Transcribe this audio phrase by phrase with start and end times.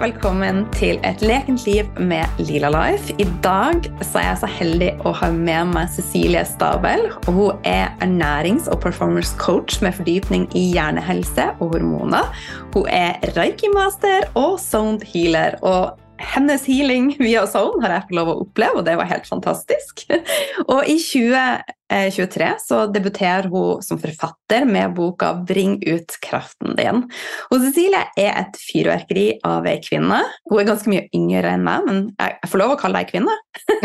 [0.00, 3.12] velkommen til Et lekent liv med Lila Life.
[3.20, 7.10] I dag er jeg så heldig å ha med meg Cecilie Stabel.
[7.26, 12.32] Hun er ernærings- og performance coach med fordypning i hjernehelse og hormoner.
[12.72, 15.58] Hun er reiki-master og sound healer.
[15.60, 19.28] og hennes healing via Zone har jeg fått lov å oppleve, og det var helt
[19.28, 20.04] fantastisk.
[20.72, 27.02] Og i 2023 så debuterer hun som forfatter med boka 'Bring ut kraften din'.
[27.50, 30.20] Og Cecilie er et fyrverkeri av ei kvinne.
[30.50, 33.36] Hun er ganske mye yngre enn meg, men jeg får lov å kalle deg kvinne?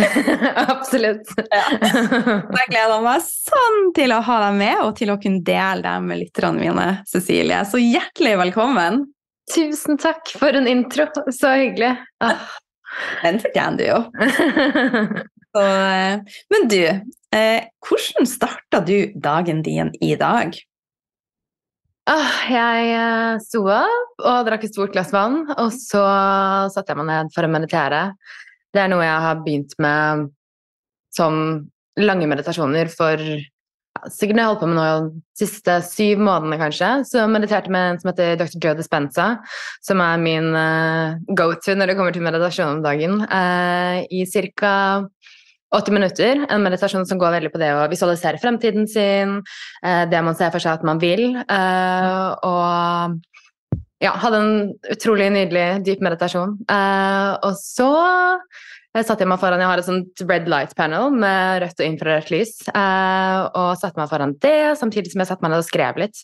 [0.75, 1.31] Absolutt.
[1.55, 1.61] Ja.
[1.71, 6.03] Jeg gleder meg sånn til å ha deg med, og til å kunne dele deg
[6.03, 7.61] med lytterne mine, Cecilie.
[7.69, 9.05] Så hjertelig velkommen.
[9.53, 11.05] Tusen takk for en intro.
[11.33, 11.93] Så hyggelig.
[12.23, 12.47] Ah.
[13.23, 13.99] Den fortjener du jo.
[15.55, 16.19] Så, eh,
[16.51, 16.81] men du,
[17.35, 20.57] eh, hvordan starta du dagen din i dag?
[22.11, 26.03] Ah, jeg eh, sto opp og drakk et stort glass vann, og så
[26.73, 28.01] satte jeg meg ned for å meditere.
[28.75, 30.27] Det er noe jeg har begynt med
[31.15, 31.39] som
[31.95, 33.23] lange meditasjoner for
[34.13, 36.89] sikkert jeg holdt på med nå de siste syv månedene, kanskje.
[37.09, 38.57] Så mediterte med en som heter Dr.
[38.61, 39.27] Joe Dispenza,
[39.85, 44.75] som er min uh, go-to når det kommer til meditasjon om dagen, uh, i ca.
[45.75, 46.43] 80 minutter.
[46.53, 49.39] En meditasjon som går veldig på det å visualisere fremtiden sin,
[49.83, 53.17] uh, det man ser for seg at man vil, og
[54.03, 54.55] ja, hadde en
[54.93, 56.57] utrolig nydelig, dyp meditasjon.
[56.67, 57.91] og så
[58.95, 62.29] jeg satte meg foran, jeg har et sånt red light panel med rødt og infrarødt
[62.31, 62.53] lys.
[62.71, 66.21] Eh, og satte meg foran det, samtidig som jeg satte meg ned og skrev litt.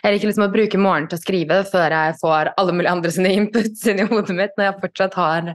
[0.00, 3.12] Jeg liker liksom å bruke morgenen til å skrive før jeg får alle mulige andre
[3.12, 5.50] sine inputs inn i hodet mitt, når jeg fortsatt har,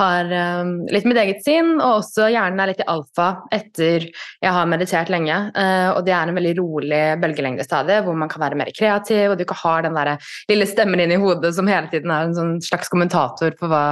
[0.00, 0.32] har
[0.62, 4.70] um, litt mitt eget sinn, og også hjernen er litt i alfa etter jeg har
[4.72, 5.36] meditert lenge.
[5.52, 9.36] Eh, og det er en veldig rolig bølgelengdestadie hvor man kan være mer kreativ, og
[9.36, 10.14] du ikke har den der
[10.48, 13.84] lille stemmen inn i hodet som hele tiden er en sånn slags kommentator på hva,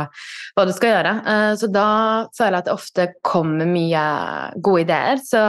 [0.56, 1.16] hva du skal gjøre.
[1.34, 1.88] Eh, så da
[2.36, 4.02] føler jeg at det ofte kommer mye
[4.64, 5.44] gode ideer, så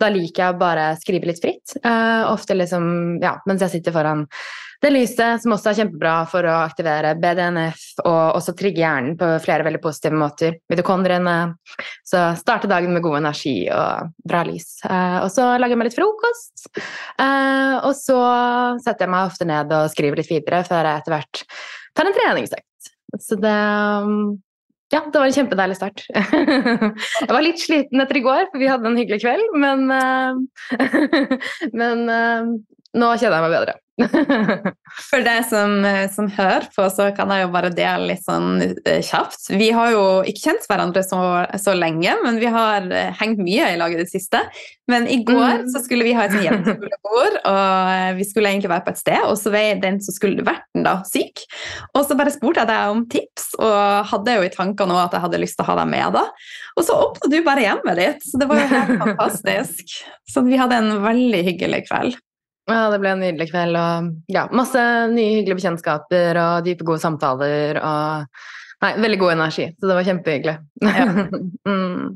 [0.00, 1.76] da liker jeg å bare skrive litt fritt.
[1.84, 4.26] Uh, ofte liksom, ja, mens jeg sitter foran
[4.82, 9.30] det lyset, som også er kjempebra for å aktivere BDNF og også trigge hjernen på
[9.44, 10.58] flere veldig positive måter.
[10.68, 11.36] Mitokondriene.
[12.04, 14.76] Så starte dagen med god energi og bra lys.
[14.84, 16.68] Uh, og så lager jeg meg litt frokost.
[17.16, 18.20] Uh, og så
[18.84, 21.44] setter jeg meg ofte ned og skriver litt videre før jeg etter hvert
[21.96, 22.92] tar en treningsøkt.
[23.22, 23.56] Så det
[24.04, 24.36] um,
[24.94, 26.04] ja, det var en kjempedeilig start.
[26.14, 30.38] jeg var litt sliten etter i går, for vi hadde en hyggelig kveld, men, uh,
[31.80, 32.52] men uh,
[32.96, 33.80] nå kjenner jeg meg bedre.
[35.08, 35.78] For deg som,
[36.12, 39.48] som, hører på, så kan jeg jo bare dele litt sånn eh, kjapt.
[39.56, 41.20] Vi har jo ikke kjent hverandre så,
[41.60, 44.42] så lenge, men vi har eh, hengt mye i lag i det siste.
[44.90, 45.70] Men i går mm.
[45.72, 49.40] så skulle vi ha et hjemmeskolebord, og vi skulle egentlig være på et sted, og
[49.40, 51.46] så var den som skulle vært da, syk.
[51.96, 55.24] Og så bare spurte jeg deg om tips, og hadde jo i tankene at jeg
[55.24, 56.26] hadde lyst til å ha deg med da.
[56.76, 59.98] Og så åpna du bare hjemmet ditt, så det var jo helt fantastisk.
[60.28, 62.20] Så vi hadde en veldig hyggelig kveld.
[62.66, 64.82] Ja, det ble en nydelig kveld og ja, masse
[65.12, 68.30] nye hyggelige bekjentskaper og dype, gode samtaler og
[68.84, 70.52] Nei, veldig god energi, så det var kjempehyggelig.
[70.84, 71.04] Ja.
[71.70, 72.10] mm.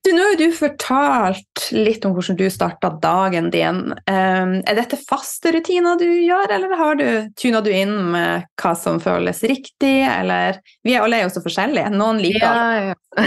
[0.00, 3.82] Du, nå har du fortalt litt om hvordan du starta dagen din.
[4.08, 8.72] Um, er dette faste rutiner du gjør, eller har du tuna du inn med hva
[8.80, 11.92] som føles riktig, eller Vi er alle jo så forskjellige.
[11.92, 12.96] Noen liker ja, ja.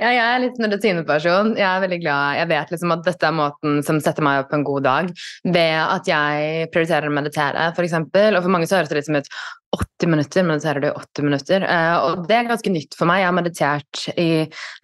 [0.00, 1.52] ja, jeg er litt en rutineperson.
[1.58, 2.38] Jeg er veldig glad.
[2.38, 5.12] Jeg vet liksom at dette er måten som setter meg opp på en god dag,
[5.44, 7.98] ved at jeg prioriterer å meditere, f.eks.
[8.00, 9.28] Og for mange så høres det litt som et
[9.74, 11.64] 80 minutter, mediterer du i 80 minutter.
[11.68, 13.22] Uh, og det er ganske nytt for meg.
[13.22, 14.28] Jeg har meditert i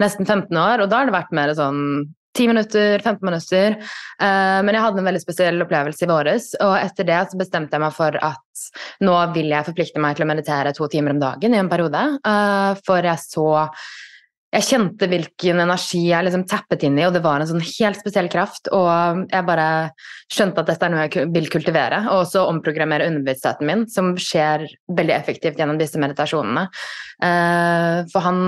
[0.03, 1.85] nesten 15 år, og da har det vært mer sånn
[2.39, 3.79] 10 minutter, 15 minutter.
[4.23, 7.77] Uh, men jeg hadde en veldig spesiell opplevelse i våres, og etter det så bestemte
[7.77, 8.67] jeg meg for at
[9.05, 12.05] nå vil jeg forplikte meg til å meditere to timer om dagen i en periode.
[12.27, 13.49] Uh, for jeg så
[14.51, 18.01] jeg kjente hvilken energi jeg liksom tappet inn i, og det var en sånn helt
[18.01, 18.67] spesiell kraft.
[18.75, 19.69] Og jeg bare
[20.33, 24.67] skjønte at dette er noe jeg vil kultivere, og også omprogrammere underbevisstheten min, som skjer
[24.99, 26.67] veldig effektivt gjennom disse meditasjonene.
[27.23, 28.43] Uh, for han,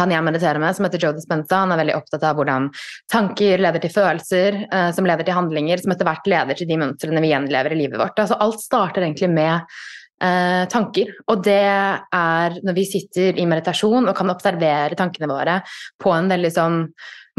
[0.00, 2.72] han jeg mediterer med, som heter Joe Dispenza, han er veldig opptatt av hvordan
[3.14, 6.80] tanker leder til følelser, uh, som leder til handlinger, som etter hvert leder til de
[6.82, 8.18] mønstrene vi gjenlever i livet vårt.
[8.18, 9.78] Altså alt starter egentlig med
[10.22, 11.12] eh, tanker.
[11.32, 15.60] Og det er når vi sitter i meditasjon og kan observere tankene våre
[16.00, 16.82] på en veldig sånn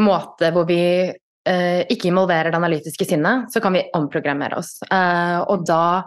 [0.03, 4.77] måte hvor vi eh, ikke involverer det analytiske sinnet, så kan vi omprogrammere oss.
[4.89, 6.03] Eh, og da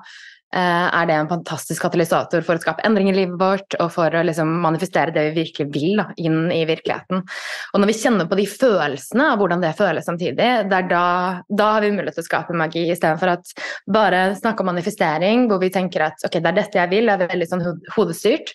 [0.54, 4.22] er det en fantastisk katalysator for å skape endring i livet vårt og for å
[4.24, 7.24] liksom manifestere det vi virkelig vil da, inn i virkeligheten.
[7.74, 11.04] Og når vi kjenner på de følelsene og hvordan det føles samtidig, det er da,
[11.48, 13.52] da har vi mulighet til å skape magi, istedenfor at
[13.92, 17.28] bare snakke om manifestering hvor vi tenker at ok, det er dette jeg vil, det
[17.28, 17.66] er veldig sånn
[17.96, 18.54] hodestyrt,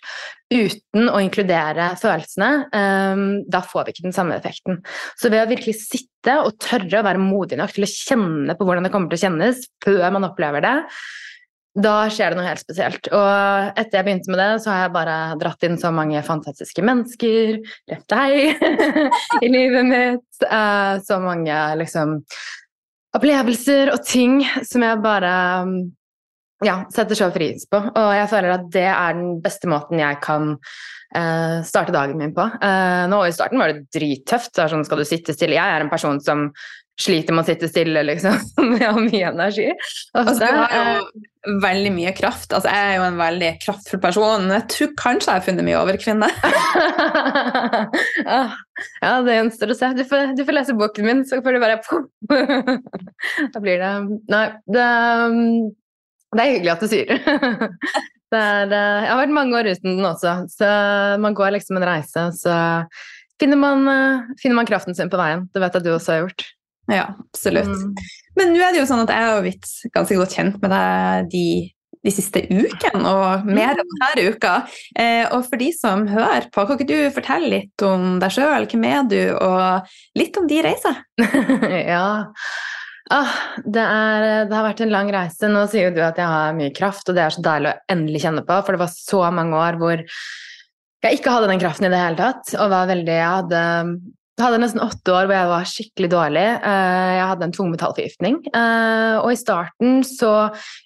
[0.54, 4.82] uten å inkludere følelsene, um, da får vi ikke den samme effekten.
[5.20, 8.68] Så ved å virkelig sitte og tørre å være modig nok til å kjenne på
[8.68, 10.78] hvordan det kommer til å kjennes før man opplever det,
[11.74, 13.08] da skjer det noe helt spesielt.
[13.10, 16.86] Og etter jeg begynte med det, så har jeg bare dratt inn så mange fantastiske
[16.86, 17.58] mennesker,
[17.90, 18.66] rett deg,
[19.46, 20.30] i livet mitt.
[20.46, 22.20] Uh, så mange liksom
[23.14, 25.34] opplevelser og ting som jeg bare
[26.64, 27.80] ja, setter så pris på.
[27.80, 32.36] Og jeg føler at det er den beste måten jeg kan uh, starte dagen min
[32.38, 32.46] på.
[32.62, 34.54] Uh, nå I starten var det drittøft.
[34.56, 35.58] Det sånn, skal du sitte stille?
[35.58, 36.52] Jeg er en person som
[37.02, 38.36] sliter med å sitte stille, liksom.
[38.80, 39.70] Jeg har mye energi.
[40.14, 42.54] Altså, du har jo eh, veldig mye kraft.
[42.54, 44.46] Altså, jeg er jo en veldig kraftfull person.
[44.54, 46.32] Jeg tror kanskje jeg har funnet mye overkvinne.
[48.24, 48.54] Ah,
[49.04, 49.90] ja, det gjenstår å se.
[49.98, 51.78] Du får, du får, lese boken min, så får du bare
[53.54, 53.92] Da blir det
[54.32, 54.42] Nei,
[54.74, 54.86] det,
[56.34, 57.20] det er hyggelig at du sier det.
[58.34, 60.72] Er, jeg har vært mange år uten den også, så
[61.22, 62.56] man går liksom en reise, så
[63.42, 63.86] finner man,
[64.42, 65.46] finner man kraften sin på veien.
[65.54, 66.48] Det vet jeg du også har gjort.
[66.92, 67.70] Ja, absolutt.
[67.70, 67.94] Mm.
[68.40, 71.30] Men nå er det jo sånn at jeg har blitt ganske godt kjent med deg
[71.32, 71.46] de,
[72.04, 74.56] de siste ukene, og mer enn denne uka.
[75.00, 78.68] Eh, og for de som hører på, kan ikke du fortelle litt om deg sjøl?
[78.68, 81.04] Hvem er du, og litt om de reiser?
[81.94, 82.06] ja.
[83.14, 83.34] Ah,
[83.64, 85.48] det, er, det, har vært en lang reise.
[85.52, 88.24] Nå sier du at jeg har mye kraft, og det er så deilig å endelig
[88.26, 90.04] kjenne på, for det var så mange år hvor
[91.04, 92.54] jeg ikke hadde den kraften i det hele tatt.
[92.56, 93.64] og var veldig, Jeg hadde
[94.34, 96.44] jeg hadde nesten åtte år hvor jeg var skikkelig dårlig.
[96.66, 98.38] Eh, jeg hadde en tungmetallforgiftning.
[98.50, 100.32] Eh, og i starten så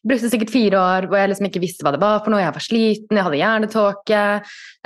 [0.03, 2.41] brukte jeg sikkert fire år hvor jeg liksom ikke visste hva det var for noe.
[2.43, 4.23] Jeg var sliten, jeg hadde hjernetåke,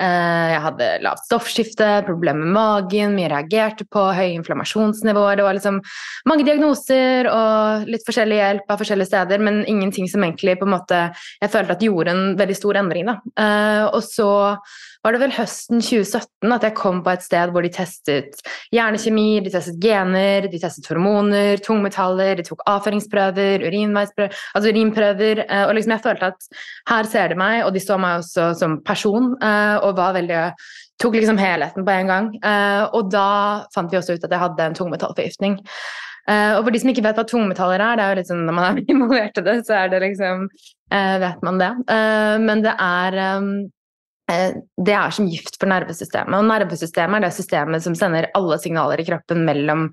[0.05, 5.41] eh, jeg hadde lavt stoffskifte, problemer med magen, mye reagerte på, høye inflammasjonsnivåer.
[5.41, 5.81] Det var liksom
[6.29, 10.75] mange diagnoser og litt forskjellig hjelp av forskjellige steder, men ingenting som egentlig på en
[10.77, 11.01] måte
[11.41, 13.17] Jeg følte at gjorde en veldig stor endring, da.
[13.89, 14.29] Og så
[15.01, 18.41] var det vel høsten 2017 at jeg kom på et sted hvor de testet
[18.73, 25.43] hjernekjemi, de testet gener, de testet hormoner, tungmetaller, de tok avføringsprøver, altså urinprøver.
[25.47, 26.61] Eh, og liksom jeg følte at
[26.91, 30.45] her ser de meg, og de så meg også som person, eh, og var veldig
[31.01, 32.29] tok liksom helheten på en gang.
[32.37, 35.59] Eh, og da fant vi også ut at jeg hadde en tungmetallforgiftning.
[36.29, 38.43] Uh, og for de som ikke vet hva tungmetaller er, det er jo litt sånn
[38.45, 41.71] når man er involvert i det, så er det liksom uh, vet man det.
[42.45, 43.47] Men det er um,
[44.81, 46.35] det er som gift for nervesystemet.
[46.37, 49.89] Og nervesystemet er det systemet som sender alle signaler i kroppen mellom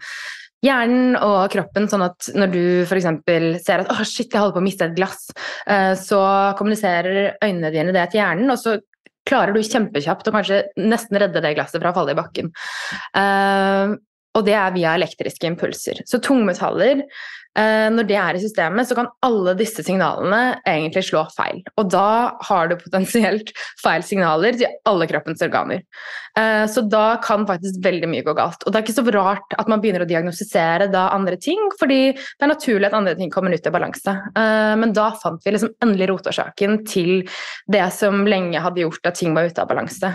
[0.65, 3.07] hjernen og kroppen, sånn at når du f.eks.
[3.63, 5.29] ser at 'å, oh, shit, jeg holder på å miste et glass',
[5.67, 6.21] eh, så
[6.59, 8.79] kommuniserer øynene dine det til hjernen, og så
[9.29, 12.51] klarer du kjempekjapt å kanskje nesten redde det glasset fra å falle i bakken.
[14.39, 16.05] Og det er via elektriske impulser.
[16.07, 17.03] Så tungmetaller
[17.59, 21.63] Eh, når det er i systemet, så kan alle disse signalene egentlig slå feil.
[21.81, 23.51] Og da har du potensielt
[23.83, 25.83] feil signaler til alle kroppens organer.
[26.39, 28.63] Eh, så da kan faktisk veldig mye gå galt.
[28.63, 32.13] Og det er ikke så rart at man begynner å diagnostisere da andre ting, fordi
[32.13, 34.15] det er naturlig at andre ting kommer ut i balanse.
[34.39, 37.27] Eh, men da fant vi liksom endelig rotårsaken til
[37.73, 40.15] det som lenge hadde gjort at ting var ute av balanse.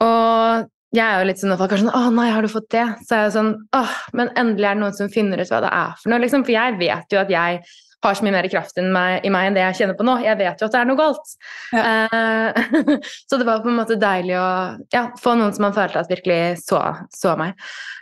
[0.00, 2.88] Og jeg er jo litt sånn folk er sånn 'Å nei, har du fått det?'
[3.06, 5.70] Så er jeg sånn åh, men endelig er det noen som finner ut hva det
[5.70, 6.44] er for noe, liksom.
[6.44, 7.62] For jeg vet jo at jeg
[8.00, 10.16] har så mye mer kraft meg, i meg enn det jeg kjenner på nå.
[10.24, 11.34] Jeg vet jo at det er noe galt.
[11.76, 11.84] Ja.
[12.08, 14.50] Uh, så det var på en måte deilig å
[14.94, 16.80] ja, få noen som man følte at virkelig så,
[17.12, 17.58] så meg.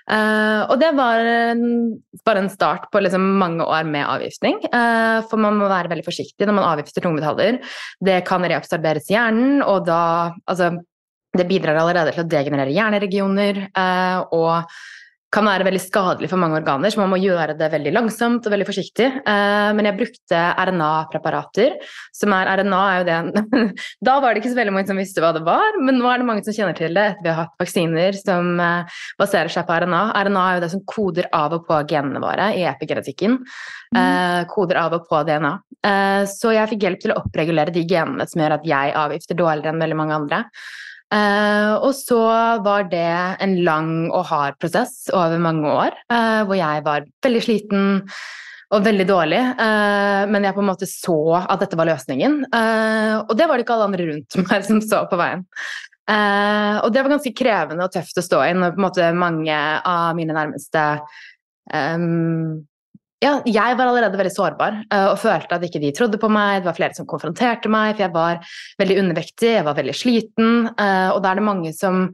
[0.09, 1.65] Uh, og det var en,
[2.25, 4.63] bare en start på liksom mange år med avgiftning.
[4.71, 7.59] Uh, for man må være veldig forsiktig når man avgifter tungmetaller.
[7.99, 10.01] Det kan reabsorberes i hjernen, og da
[10.47, 10.77] altså
[11.37, 14.79] det bidrar allerede til å degenerere hjerneregioner eh, og
[15.35, 18.53] kan være veldig skadelig for mange organer, så man må gjøre det veldig langsomt og
[18.55, 19.09] veldig forsiktig.
[19.29, 21.77] Eh, men jeg brukte RNA-preparater,
[22.17, 23.59] som er RNA er jo det
[24.09, 26.23] Da var det ikke så veldig mange som visste hva det var, men nå er
[26.23, 29.69] det mange som kjenner til det etter vi har hatt vaksiner som eh, baserer seg
[29.69, 30.03] på RNA.
[30.17, 33.43] RNA er jo det som koder av og på genene våre i epigenetikken.
[33.89, 34.45] Mm.
[34.53, 35.51] koder av og på DNA.
[36.29, 39.73] så jeg fikk hjelp til å oppregulere de genene som gjør at jeg avgifter dårligere
[39.73, 40.41] enn veldig mange andre.
[41.09, 42.21] Uh, og så
[42.61, 43.09] var det
[43.41, 47.87] en lang og hard prosess over mange år, uh, hvor jeg var veldig sliten
[48.69, 52.43] og veldig dårlig, uh, men jeg på en måte så at dette var løsningen.
[52.53, 55.47] og det var det ikke alle andre rundt meg som så på veien.
[56.09, 58.77] og det var ganske krevende og tøft å stå i når
[59.17, 60.85] mange av mine nærmeste
[61.73, 62.69] um,
[63.19, 66.61] ja, jeg var allerede veldig sårbar uh, og følte at ikke de trodde på meg.
[66.61, 68.39] Det var flere som konfronterte meg, for jeg var
[68.79, 70.53] veldig undervektig, jeg var veldig sliten.
[70.79, 72.05] Uh, og da er det mange som,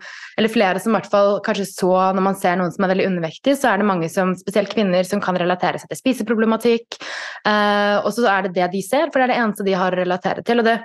[0.41, 3.09] eller flere som i hvert fall kanskje så Når man ser noen som er veldig
[3.11, 6.97] undervektig, så er det mange som, spesielt kvinner, som kan relatere seg til spiseproblematikk.
[7.45, 9.93] Uh, og så er det det de ser, for det er det eneste de har
[9.93, 10.65] å relatere til.
[10.65, 10.79] Og det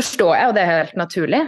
[0.00, 1.44] forstår jeg, og det er helt naturlig.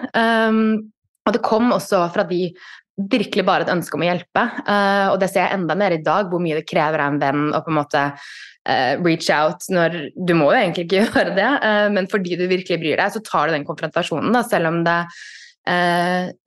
[1.23, 2.49] Og det kom også fra de
[2.96, 4.44] virkelig bare et ønske om å hjelpe.
[4.66, 7.20] Uh, og det ser jeg enda mer i dag, hvor mye det krever av en
[7.22, 11.37] venn å på en måte uh, reach out når Du må jo egentlig ikke gjøre
[11.38, 14.72] det, uh, men fordi du virkelig bryr deg, så tar du den konfrontasjonen, da, selv
[14.72, 15.04] om det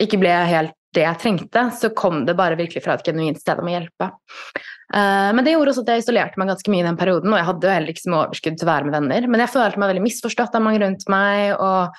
[0.04, 3.62] ikke ble helt det jeg trengte, så kom det bare virkelig fra et genuint sted
[3.62, 4.10] om å hjelpe.
[4.92, 7.48] men det gjorde også at jeg isolerte meg ganske mye i den perioden, og jeg
[7.48, 9.80] hadde jo heller ikke så mye overskudd til å være med venner, men jeg følte
[9.80, 11.56] meg veldig misforstått av mange rundt meg.
[11.56, 11.96] og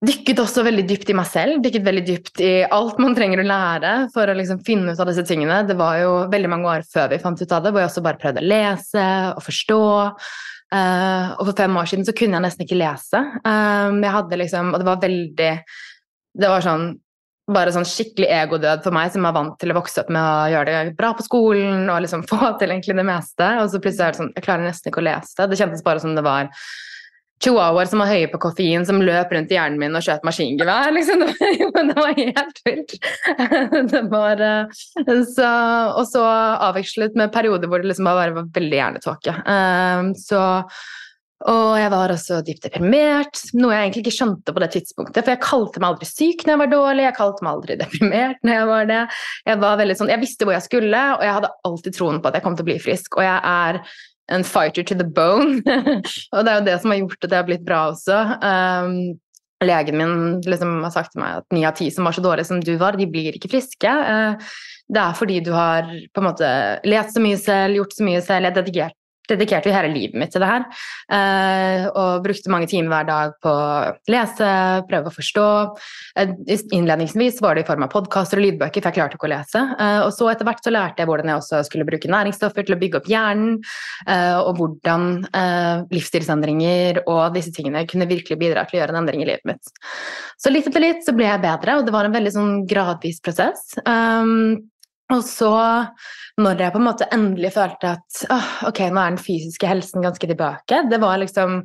[0.00, 1.58] dykket også veldig dypt i meg selv.
[1.64, 5.10] Dykket veldig dypt i alt man trenger å lære for å liksom finne ut av
[5.10, 5.60] disse tingene.
[5.68, 8.04] Det var jo veldig mange år før vi fant ut av det, hvor jeg også
[8.06, 9.04] bare prøvde å lese
[9.34, 9.82] og forstå.
[10.70, 13.20] Uh, og for fem år siden så kunne jeg nesten ikke lese.
[13.42, 15.48] Um, jeg hadde liksom, Og det var veldig
[16.38, 16.92] Det var sånn
[17.50, 20.50] bare sånn skikkelig egodød for meg, som er vant til å vokse opp med å
[20.52, 23.48] gjøre det bra på skolen og liksom få til egentlig det meste.
[23.58, 25.48] Og så plutselig er det sånn Jeg klarer nesten ikke å lese.
[25.50, 26.52] Det kjentes bare som det var
[27.40, 30.92] chihuahuaer som var høye på koffein, som løp rundt i hjernen min og skjøt maskingevær.
[30.96, 31.24] Liksom.
[31.24, 32.96] Det, var, helt vilt.
[33.94, 35.50] Det var, eh, så,
[35.96, 36.24] og så
[36.70, 39.36] avvekslet med perioder hvor det liksom bare var veldig hjernetåke.
[39.48, 40.40] Um, så
[41.48, 45.22] og jeg var også dypt deprimert, noe jeg egentlig ikke skjønte på det tidspunktet.
[45.22, 48.44] For jeg kalte meg aldri syk når jeg var dårlig, jeg kalte meg aldri deprimert
[48.44, 48.98] når jeg var det.
[49.48, 52.36] Jeg, var sånn, jeg visste hvor jeg skulle, og jeg hadde alltid troen på at
[52.36, 53.16] jeg kom til å bli frisk.
[53.16, 53.80] Og jeg er
[54.30, 55.60] en fighter to the bone.
[56.34, 58.20] og det er jo det som har gjort at det har blitt bra også.
[58.44, 58.94] Um,
[59.64, 60.14] legen min
[60.48, 62.72] liksom har sagt til meg at ni av ti som var så dårlige som du
[62.80, 63.90] var, de blir ikke friske.
[63.90, 64.54] Uh,
[64.90, 66.48] det er fordi du har på en måte
[66.88, 68.96] lest så mye selv, gjort så mye selv, dedikert
[69.30, 70.66] dedikerte jo hele livet mitt til det her.
[71.10, 74.50] Uh, og brukte mange timer hver dag på å lese,
[74.90, 75.48] prøve å forstå.
[76.18, 76.34] Uh,
[76.76, 79.64] innledningsvis var det i form av podkaster og lydbøker, for jeg klarte ikke å lese.
[79.80, 82.76] Uh, og så etter hvert så lærte jeg hvordan jeg også skulle bruke næringsstoffer til
[82.76, 83.58] å bygge opp hjernen,
[84.10, 85.06] og hvordan
[85.92, 89.72] livsstilsendringer og disse tingene kunne virkelig bidra til å gjøre en endring i livet mitt.
[90.40, 93.20] Så litt etter litt så ble jeg bedre, og det var en veldig sånn gradvis
[93.24, 93.70] prosess.
[95.10, 95.52] Og så,
[96.40, 100.04] når jeg på en måte endelig følte at åh, ok, nå er den fysiske helsen
[100.04, 101.60] ganske tilbake Det var liksom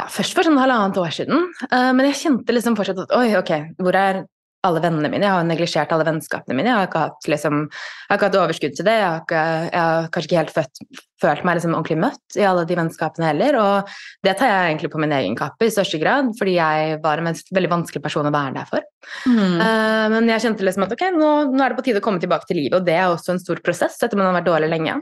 [0.00, 1.50] ja, først for sånn halvannet år siden.
[1.68, 4.22] Uh, men jeg kjente liksom fortsatt at oi, ok, hvor er
[4.66, 5.26] alle vennene mine.
[5.26, 6.70] Jeg har neglisjert alle vennskapene mine.
[6.70, 7.64] Jeg har ikke hatt, liksom,
[8.08, 8.94] har ikke hatt overskudd til det.
[9.00, 10.82] Jeg har, ikke, jeg har kanskje ikke helt født,
[11.22, 13.58] følt meg liksom ordentlig møtt i alle de vennskapene heller.
[13.58, 13.94] Og
[14.26, 17.32] det tar jeg egentlig på min egen kappe i største grad, fordi jeg var en
[17.32, 18.86] veldig vanskelig person å være der for.
[19.26, 19.56] Mm.
[19.58, 22.22] Uh, men jeg kjente liksom at ok, nå, nå, er det på tide å komme
[22.22, 24.70] tilbake til livet, og det er også en stor prosess etter man har vært dårlig
[24.70, 25.00] lenge.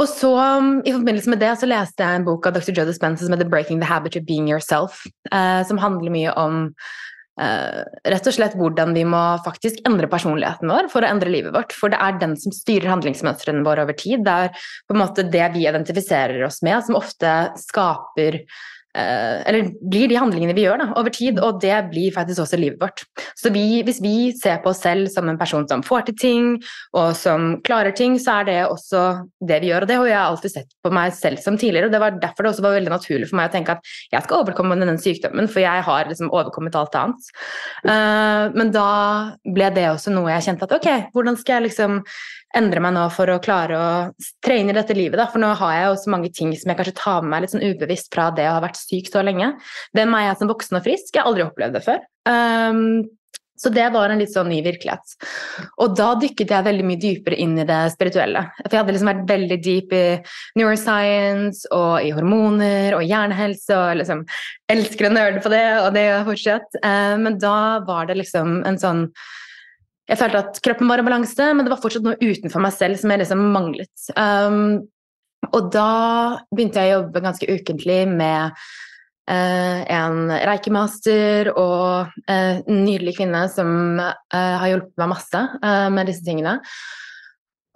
[0.00, 2.72] Og så, um, I forbindelse med det så leste jeg en bok av dr.
[2.72, 6.68] Joe Dispenza som heter 'Breaking the Habit of Being Yourself', uh, som handler mye om
[7.40, 7.80] Uh,
[8.12, 11.72] rett og slett hvordan vi må faktisk endre personligheten vår for å endre livet vårt.
[11.76, 14.26] For det er den som styrer handlingsmønstrene våre over tid.
[14.26, 19.70] Det er på en måte det vi identifiserer oss med, som ofte skaper Eh, eller
[19.88, 23.04] blir de handlingene vi gjør da, over tid, og det blir faktisk også livet vårt.
[23.38, 26.50] Så vi, hvis vi ser på oss selv som en person som får til ting,
[26.98, 29.04] og som klarer ting, så er det også
[29.48, 29.86] det vi gjør.
[29.86, 32.44] Og det har jeg alltid sett på meg selv som tidligere, og det var derfor
[32.44, 35.48] det også var veldig naturlig for meg å tenke at jeg skal overkomme denne sykdommen,
[35.50, 37.32] for jeg har liksom overkommet alt annet.
[37.86, 38.88] Uh, men da
[39.56, 42.02] ble det også noe jeg kjente at ok, hvordan skal jeg liksom
[42.56, 43.88] endre meg nå for å klare å
[44.44, 45.18] trene i dette livet.
[45.20, 45.28] Da.
[45.32, 47.54] For nå har jeg jo så mange ting som jeg kanskje tar med meg litt
[47.54, 49.54] sånn ubevisst fra det å ha vært syk så lenge.
[49.96, 51.10] Hvem er jeg som voksen og frisk?
[51.10, 52.06] Jeg har aldri opplevd det før.
[52.28, 52.82] Um,
[53.62, 55.12] så det var en litt sånn ny virkelighet.
[55.84, 58.42] Og da dykket jeg veldig mye dypere inn i det spirituelle.
[58.58, 60.06] For jeg hadde liksom vært veldig deep i
[60.58, 64.24] neuroscience og i hormoner og hjernehelse og liksom
[64.72, 66.80] elsker å nerde på det, og det gjør jeg fortsatt.
[66.82, 69.06] Uh, men da var det liksom en sånn
[70.12, 73.00] jeg følte at kroppen var i balanse, men det var fortsatt noe utenfor meg selv
[73.00, 74.08] som jeg liksom manglet.
[74.12, 74.82] Um,
[75.48, 75.92] og da
[76.52, 83.46] begynte jeg å jobbe ganske ukentlig med uh, en reikemaster og uh, en nydelig kvinne
[83.54, 85.44] som uh, har hjulpet meg masse
[85.96, 86.58] med disse tingene.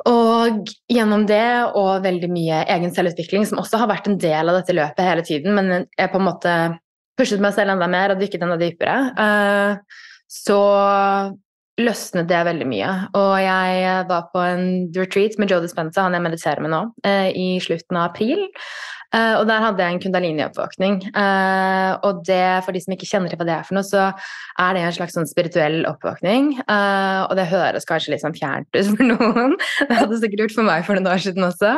[0.06, 4.60] Og gjennom det og veldig mye egen selvutvikling, som også har vært en del av
[4.60, 6.52] dette løpet hele tiden, men jeg på en måte
[7.16, 8.98] pushet meg selv enda mer og dykket enda dypere,
[10.30, 10.60] så
[11.80, 12.90] løsnet det veldig mye.
[13.18, 14.66] Og jeg var på en
[14.96, 18.46] retreat med Joe Dispenza, han jeg mediterer med nå, eh, i slutten av april.
[19.16, 20.98] Uh, og der hadde jeg en kundalini-oppvåkning.
[21.16, 24.10] Uh, og det, for de som ikke kjenner til hva det er for noe, så
[24.60, 26.50] er det en slags sånn spirituell oppvåkning.
[26.68, 29.56] Uh, og det høres kanskje litt sånn fjernt ut for noen.
[29.80, 31.72] det hadde sikkert gjort for meg for noen år siden også.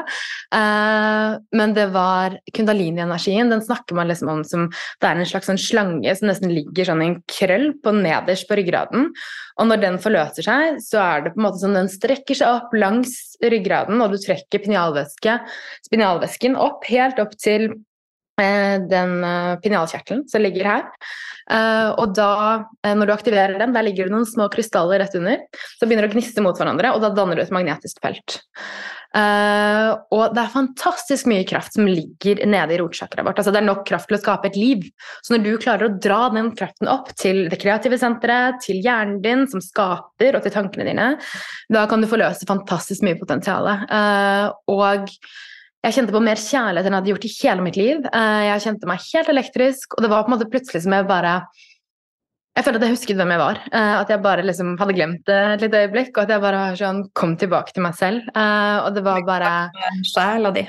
[1.55, 3.53] men det var kundalini-energien.
[3.53, 6.89] Den snakker man liksom om som det er en slags sånn slange som nesten ligger
[6.89, 9.13] sånn i en krøll på nederst på ryggraden.
[9.59, 12.61] Og når den forløser seg, så er det på en måte som den strekker seg
[12.61, 14.65] opp langs ryggraden, og du trekker
[15.87, 17.71] spinalvæsken opp helt opp til
[18.41, 19.19] eh, den
[19.65, 20.87] pinealkjertelen som ligger her.
[21.49, 22.33] Uh, og da,
[22.85, 25.47] når du aktiverer den, der ligger det noen små krystaller rett under,
[25.79, 28.43] så begynner å gniste mot hverandre, og da danner du et magnetisk felt.
[29.17, 33.41] Uh, og det er fantastisk mye kraft som ligger nede i rotsjakraet vårt.
[33.41, 34.85] Altså, det er nok kraft til å skape et liv.
[35.25, 39.23] Så når du klarer å dra den kraften opp til det kreative senteret, til hjernen
[39.25, 41.11] din som skaper, og til tankene dine,
[41.73, 43.71] da kan du forløse fantastisk mye potensial.
[43.89, 45.09] Uh, og
[45.87, 48.05] jeg kjente på mer kjærlighet enn jeg hadde gjort i hele mitt liv.
[48.13, 51.09] Uh, jeg kjente meg helt elektrisk, og det var på en måte plutselig som jeg
[51.09, 51.41] bare
[52.59, 53.61] jeg føler at jeg husket hvem jeg var.
[53.71, 56.11] Uh, at jeg bare liksom hadde glemt det et lite øyeblikk.
[56.17, 58.27] Og at jeg bare sånn, kom tilbake til meg selv.
[58.35, 59.53] Uh, og det var bare
[60.11, 60.67] Sjela di.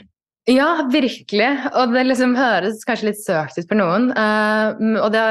[0.49, 1.49] Ja, virkelig.
[1.77, 4.11] Og det liksom høres kanskje litt søkt ut for noen.
[4.13, 5.25] Uh, det,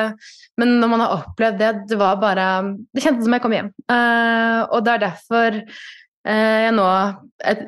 [0.58, 2.48] men når man har opplevd det, det var bare
[2.90, 3.72] Det kjentes som jeg kom hjem.
[3.88, 6.86] og det er derfor Eh, jeg nå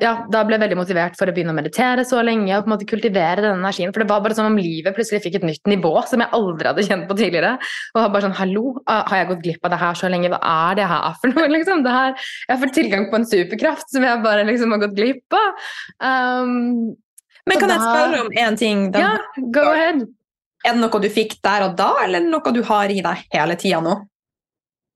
[0.01, 2.67] ja, da ble jeg veldig motivert for å begynne å meditere så lenge og på
[2.67, 3.93] en måte kultivere denne energien.
[3.95, 6.67] For det var bare som om livet plutselig fikk et nytt nivå som jeg aldri
[6.67, 7.53] hadde kjent på tidligere.
[7.95, 10.33] Og bare sånn Hallo, har jeg gått glipp av det her så lenge?
[10.33, 11.47] Hva er det her for noe?
[11.55, 11.85] Liksom?
[11.87, 14.99] Det her, jeg har fått tilgang på en superkraft som jeg bare liksom har gått
[14.99, 15.71] glipp av.
[16.03, 16.53] Um,
[17.47, 18.85] Men kan da, jeg spørre om én ting?
[18.91, 19.07] Da?
[19.07, 20.03] Ja, go ahead.
[20.67, 23.55] Er det noe du fikk der og da, eller noe du har i deg hele
[23.55, 24.01] tida nå?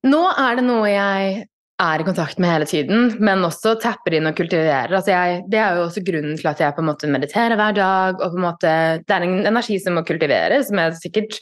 [0.06, 1.46] Nå er det noe jeg
[1.82, 4.94] er i kontakt med hele tiden, men også tapper inn og kultiverer.
[4.96, 7.76] Altså jeg, det er jo også grunnen til at jeg på en måte mediterer hver
[7.76, 8.16] dag.
[8.20, 8.72] og på en måte,
[9.04, 11.38] Det er en energi som må kultiveres, som jeg sikkert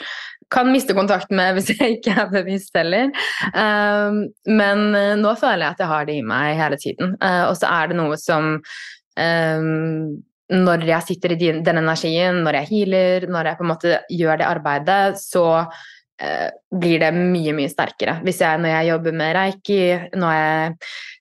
[0.50, 3.14] kan miste kontakt med hvis jeg ikke er bevisst heller.
[3.54, 7.16] Um, men uh, nå føler jeg at jeg har det i meg hele tiden.
[7.22, 12.58] Uh, og så er det noe som um, når jeg sitter i den, energien, når
[12.58, 17.52] jeg healer, når jeg på en måte gjør det arbeidet, så Eh, blir det mye,
[17.56, 18.20] mye sterkere.
[18.22, 19.78] Hvis jeg, når jeg jobber med reiki,
[20.14, 20.74] når jeg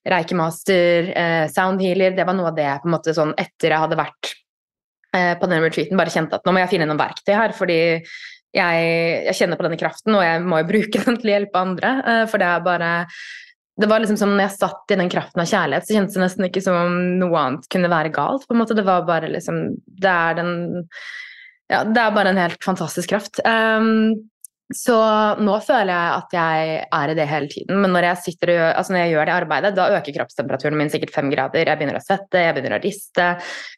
[0.10, 4.00] reikemaster, eh, soundhealer Det var noe av det på en måte sånn etter jeg hadde
[4.00, 4.34] vært
[5.16, 7.80] eh, på den retreaten, bare kjente at nå må jeg finne noen verktøy her, fordi
[8.54, 8.82] jeg,
[9.26, 11.96] jeg, kjenner på denne kraften, og jeg må jo bruke den til å hjelpe andre.
[12.04, 12.92] Eh, for det er bare
[13.82, 16.22] det var liksom som når jeg satt i den kraften av kjærlighet, så kjentes det
[16.22, 18.44] nesten ikke som om noe annet kunne være galt.
[18.46, 18.76] på en måte.
[18.78, 20.52] Det var bare liksom Det er den
[21.72, 23.40] ja, det er bare en helt fantastisk kraft.
[23.48, 24.30] Um,
[24.72, 24.96] så
[25.44, 27.82] nå føler jeg at jeg er i det hele tiden.
[27.84, 31.14] Men når jeg, sitter altså når jeg gjør det arbeidet, da øker kroppstemperaturen min sikkert
[31.16, 31.68] fem grader.
[31.68, 33.28] Jeg begynner å svette, jeg begynner å riste.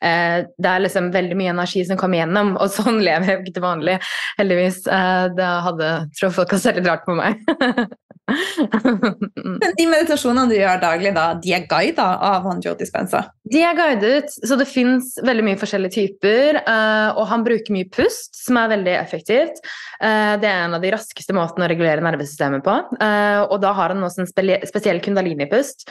[0.05, 3.57] Eh, det er liksom veldig mye energi som kommer gjennom, og sånn lever jeg ikke
[3.57, 3.99] til vanlig,
[4.39, 4.81] heldigvis.
[4.85, 7.41] Eh, det hadde tror folk har sett litt rart på meg.
[8.25, 13.25] Men De meditasjonene du gjør daglig, da, de er guida av han Joe Dispenza?
[13.45, 16.57] De er guidet, så det fins veldig mye forskjellige typer.
[16.65, 19.59] Uh, og han bruker mye pust, som er veldig effektivt.
[19.99, 22.75] Uh, det er en av de raskeste måtene å regulere nervesystemet på.
[22.97, 24.31] Uh, og da har han også en
[24.65, 25.85] spesiell kundalini-pust,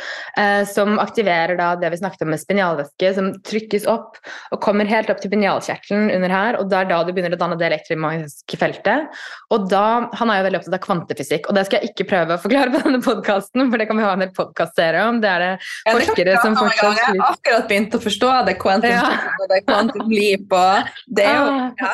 [0.71, 4.19] som aktiverer det vi snakket om med spinalvæske, som trykkes opp
[4.53, 6.59] og kommer helt opp til pinjalkjertelen under her.
[6.59, 9.15] Og det er da du begynner å danne det elektromagnetiske feltet.
[9.55, 12.37] Og da, Han er jo veldig opptatt av kvantefysikk, og det skal jeg ikke prøve
[12.37, 15.23] å forklare på denne podkasten, for det kan vi ha en hel podkastserie om.
[15.23, 19.05] Det er det ja, forskere som fortsatt har akkurat begynt å forstå det quantum ja.
[19.37, 21.93] og det quantum leap og Det er jo ah, ja,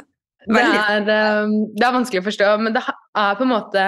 [0.49, 3.83] det, er, um, det er, vanskelig å forstå, men det er på en måte,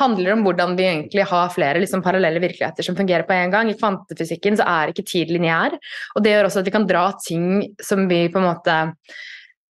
[0.00, 3.68] handler om hvordan vi egentlig har flere liksom, parallelle virkeligheter som fungerer på en gang.
[3.68, 5.76] I kvantefysikken så er ikke tid lineær,
[6.16, 8.78] og det gjør også at vi kan dra ting som vi på en måte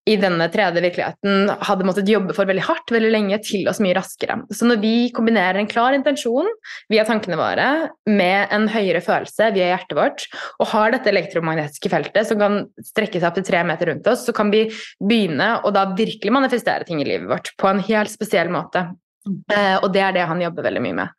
[0.06, 3.96] i denne tredje virkeligheten hadde måttet jobbe for veldig hardt veldig lenge til oss mye
[3.96, 4.38] raskere.
[4.54, 6.46] Så når vi kombinerer en klar intensjon
[6.92, 7.68] via tankene våre
[8.06, 10.26] med en høyere følelse via hjertet vårt,
[10.62, 14.22] og har dette elektromagnetiske feltet som kan strekke seg opp til tre meter rundt oss,
[14.28, 14.68] så kan vi
[15.02, 18.86] begynne å da virkelig manifestere ting i livet vårt på en helt spesiell måte.
[19.26, 21.14] Uh, og det er det han jobber veldig mye med.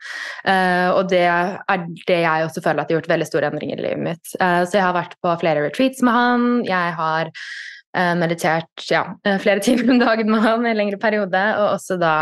[0.47, 3.88] Uh, og det er det jeg også føler at har gjort veldig store endringer i
[3.89, 4.36] livet mitt.
[4.39, 6.45] Uh, så jeg har vært på flere retreats med han.
[6.67, 7.34] Jeg har
[8.19, 11.99] meditert ja, eh, flere timer om dagen med han i en lengre periode, og også
[12.01, 12.15] da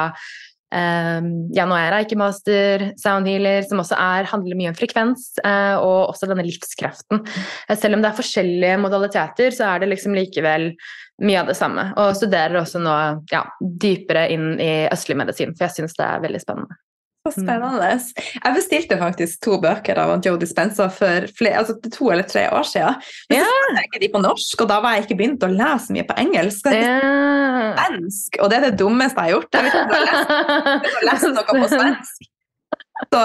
[0.75, 5.77] Um, ja, nå er jeg reikemaster, soundhealer, som også er, handler mye om frekvens, uh,
[5.77, 7.21] og også denne livskraften.
[7.69, 10.71] Uh, selv om det er forskjellige modaliteter, så er det liksom likevel
[11.23, 11.85] mye av det samme.
[12.01, 12.95] Og studerer også nå
[13.31, 16.79] ja, dypere inn i østlig medisin, for jeg syns det er veldig spennende.
[17.33, 17.89] Spennende.
[18.35, 22.67] Jeg bestilte faktisk to bøker av Joe Dispenza for flere, altså to eller tre år
[22.69, 22.99] siden.
[23.31, 25.51] Men så fant jeg ikke de på norsk, og da var jeg ikke begynt å
[25.51, 26.69] lese mye på engelsk.
[26.69, 29.55] Er svensk, og det er det dummeste jeg har gjort.
[29.55, 32.27] Jeg vet ikke om du har lest, noe på svensk.
[33.11, 33.23] Så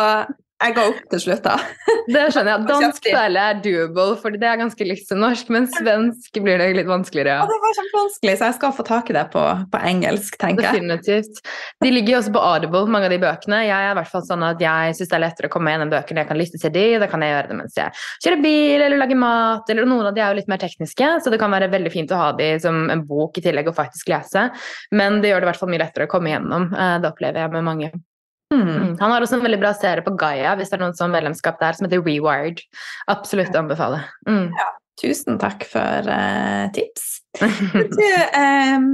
[0.60, 1.56] jeg ga opp til slutt, da.
[2.14, 2.66] Det skjønner jeg.
[2.68, 5.50] Dansk føler jeg er doable, for det er ganske likt som norsk.
[5.54, 7.36] Men svensk blir det litt vanskeligere.
[7.38, 10.66] Ja, det var kjempevanskelig, så jeg skal få tak i det på, på engelsk, tenker
[10.66, 10.80] jeg.
[10.80, 11.40] Definitivt.
[11.84, 13.62] De ligger jo også på Audible, mange av de bøkene.
[13.68, 15.94] Jeg er i hvert fall sånn at jeg syns det er lettere å komme gjennom
[15.94, 16.24] bøkene.
[16.24, 17.96] Jeg kan lytte til de, da kan jeg gjøre det mens jeg
[18.26, 19.72] kjører bil eller lager mat.
[19.72, 22.12] Eller noen av de er jo litt mer tekniske, så det kan være veldig fint
[22.12, 24.48] å ha de som en bok i tillegg og faktisk lese.
[24.92, 26.70] Men det gjør det i hvert fall mye lettere å komme gjennom.
[26.74, 27.92] Eh, det opplever jeg med mange.
[28.54, 28.68] Mm.
[28.68, 28.96] mm.
[29.00, 31.60] Han har også en veldig bra serie på Gaia hvis det er noen sånn medlemskap
[31.62, 32.62] der, som heter Rewired.
[33.12, 34.02] Absolutt å anbefale.
[34.28, 34.50] Mm.
[34.58, 34.68] Ja,
[35.00, 37.20] tusen takk for uh, tips.
[37.40, 38.88] du, um,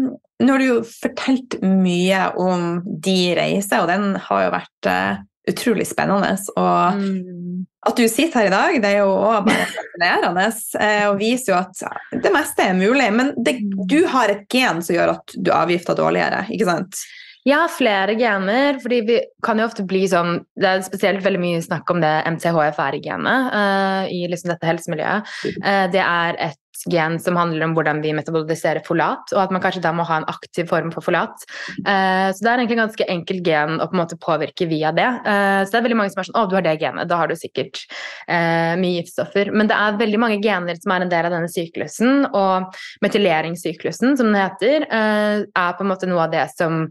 [0.45, 5.25] nå har du jo fortalt mye om de reiser, og den har jo vært uh,
[5.49, 6.35] utrolig spennende.
[6.61, 7.67] Og mm.
[7.89, 11.55] at du sitter her i dag, det er jo òg bare fascinerende uh, og viser
[11.55, 13.09] jo at det meste er mulig.
[13.15, 17.07] Men det, du har et gen som gjør at du avgifter dårligere, ikke sant?
[17.47, 21.43] Jeg har flere gener, fordi vi kan jo ofte bli sånn Det er spesielt veldig
[21.43, 25.35] mye snakk om det MTHFR-genet uh, i liksom dette helsemiljøet.
[25.63, 26.59] Uh, det er et
[26.91, 30.21] gen som handler om hvordan vi metaboliserer folat, og at man kanskje da må ha
[30.21, 31.47] en aktiv form for folat.
[31.83, 34.93] Uh, så det er egentlig en ganske enkelt gen å på en måte påvirke via
[34.97, 35.09] det.
[35.27, 37.21] Uh, så det er veldig mange som er sånn å, du har det genet, da
[37.21, 37.83] har du sikkert
[38.29, 39.53] uh, mye giftstoffer.
[39.55, 44.17] Men det er veldig mange gener som er en del av denne syklusen, og metyleringssyklusen,
[44.19, 46.87] som den heter, er på en måte noe av det som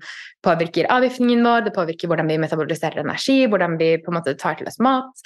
[0.46, 4.58] påvirker avgiftningen vår, det påvirker hvordan vi metaboliserer energi, hvordan vi på en måte tar
[4.60, 5.26] til oss mat.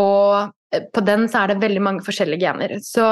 [0.00, 2.76] og på den så er det veldig mange forskjellige gener.
[2.84, 3.04] Så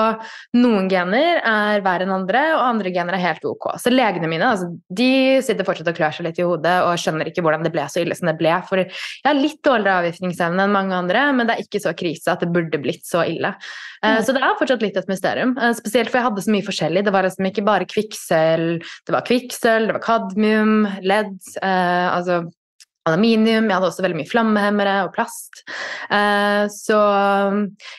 [0.57, 3.71] noen gener er verre enn andre, og andre gener er helt ok.
[3.83, 7.31] Så legene mine altså, de sitter fortsatt og klør seg litt i hodet og skjønner
[7.31, 8.55] ikke hvordan det ble så ille som det ble.
[8.69, 12.35] For jeg har litt dårligere avgiftningsevne enn mange andre, men det er ikke så krise
[12.35, 13.55] at det burde blitt så ille.
[14.05, 14.21] Mm.
[14.23, 15.57] Så det er fortsatt litt et mysterium.
[15.59, 17.03] Eh, spesielt for jeg hadde så mye forskjellig.
[17.07, 21.35] Det var liksom ikke bare kvikksølv, det var kvikksølv, det var kadmium, ledd.
[21.59, 22.45] Eh, altså
[23.11, 25.65] aluminium, jeg hadde også veldig mye flammehemmere og plast.
[26.11, 27.01] Eh, så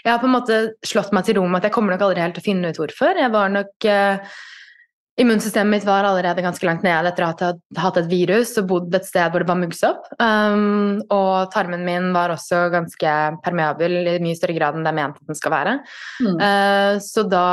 [0.04, 2.24] jeg har på en måte slått meg til ro med at jeg kommer nok aldri
[2.24, 3.20] helt til å finne ut hvorfor.
[3.20, 4.38] Jeg var nok eh,
[5.20, 8.94] Immunsystemet mitt var allerede ganske langt nede etter jeg hadde hatt et virus og bodd
[8.96, 10.06] et sted hvor det var muggsopp.
[10.16, 14.98] Um, og tarmen min var også ganske permeabel i mye større grad enn det er
[15.02, 15.76] ment at den skal være.
[16.24, 16.40] Mm.
[16.40, 17.44] Uh, så da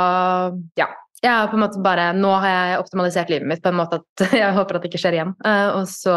[0.79, 0.87] ja.
[1.17, 3.99] Jeg er på en måte bare, Nå har jeg optimalisert livet mitt på en måte
[3.99, 5.35] at jeg håper at det ikke skjer igjen.
[5.43, 6.15] Uh, og så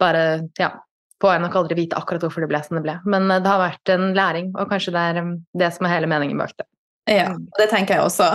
[0.00, 0.24] bare
[0.58, 0.72] ja,
[1.20, 2.98] får jeg nok aldri vite akkurat hvorfor det ble som det ble.
[3.10, 5.32] Men eh, det har vært en læring, og kanskje det er um,
[5.62, 6.68] det som er hele meningen bak det.
[7.10, 8.26] Ja, det tenker jeg også.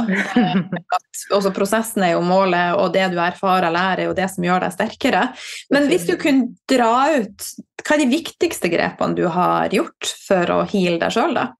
[0.97, 4.27] At også prosessen er jo målet, og det du erfarer og lærer, er jo det
[4.33, 5.27] som gjør deg sterkere.
[5.71, 7.51] Men hvis du kunne dra ut,
[7.85, 11.51] hva er de viktigste grepene du har gjort for å heale deg sjøl, da?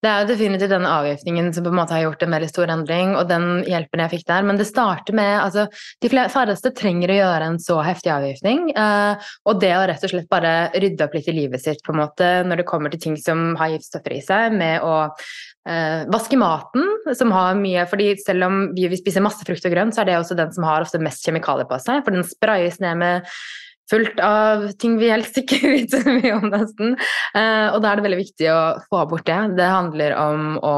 [0.00, 2.70] Det er jo definitivt den avgiftningen som på en måte har gjort en veldig stor
[2.72, 4.46] endring, og den hjelpen jeg fikk der.
[4.48, 5.66] Men det starter med altså,
[6.00, 8.70] De færreste trenger å gjøre en så heftig avgiftning.
[8.72, 11.92] Eh, og det å rett og slett bare rydde opp litt i livet sitt på
[11.92, 14.96] en måte når det kommer til ting som har giftstoffer i seg, med å
[15.68, 19.96] eh, vaske maten, som har mye fordi selv om vi spiser masse frukt og grønt,
[19.96, 22.80] så er det også den som har ofte mest kjemikalier på seg, for den sprayes
[22.80, 23.28] ned med
[23.90, 26.94] fullt av ting vi helst ikke vet så mye om, nesten.
[27.36, 29.38] Eh, og da er det veldig viktig å få bort det.
[29.58, 30.74] Det handler om å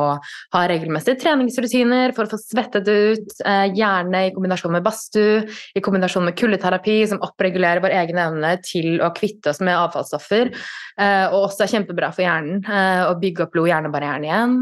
[0.55, 5.43] ha regelmessige treningsrutiner for å få svettet ut, eh, gjerne i kombinasjon med badstue,
[5.77, 10.53] i kombinasjon med kuldeterapi, som oppregulerer vår egen evne til å kvitte oss med avfallsstoffer,
[10.99, 14.59] eh, og også er kjempebra for hjernen å bygge opp blod-hjernebarrieren igjen.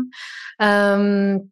[0.61, 1.51] Um,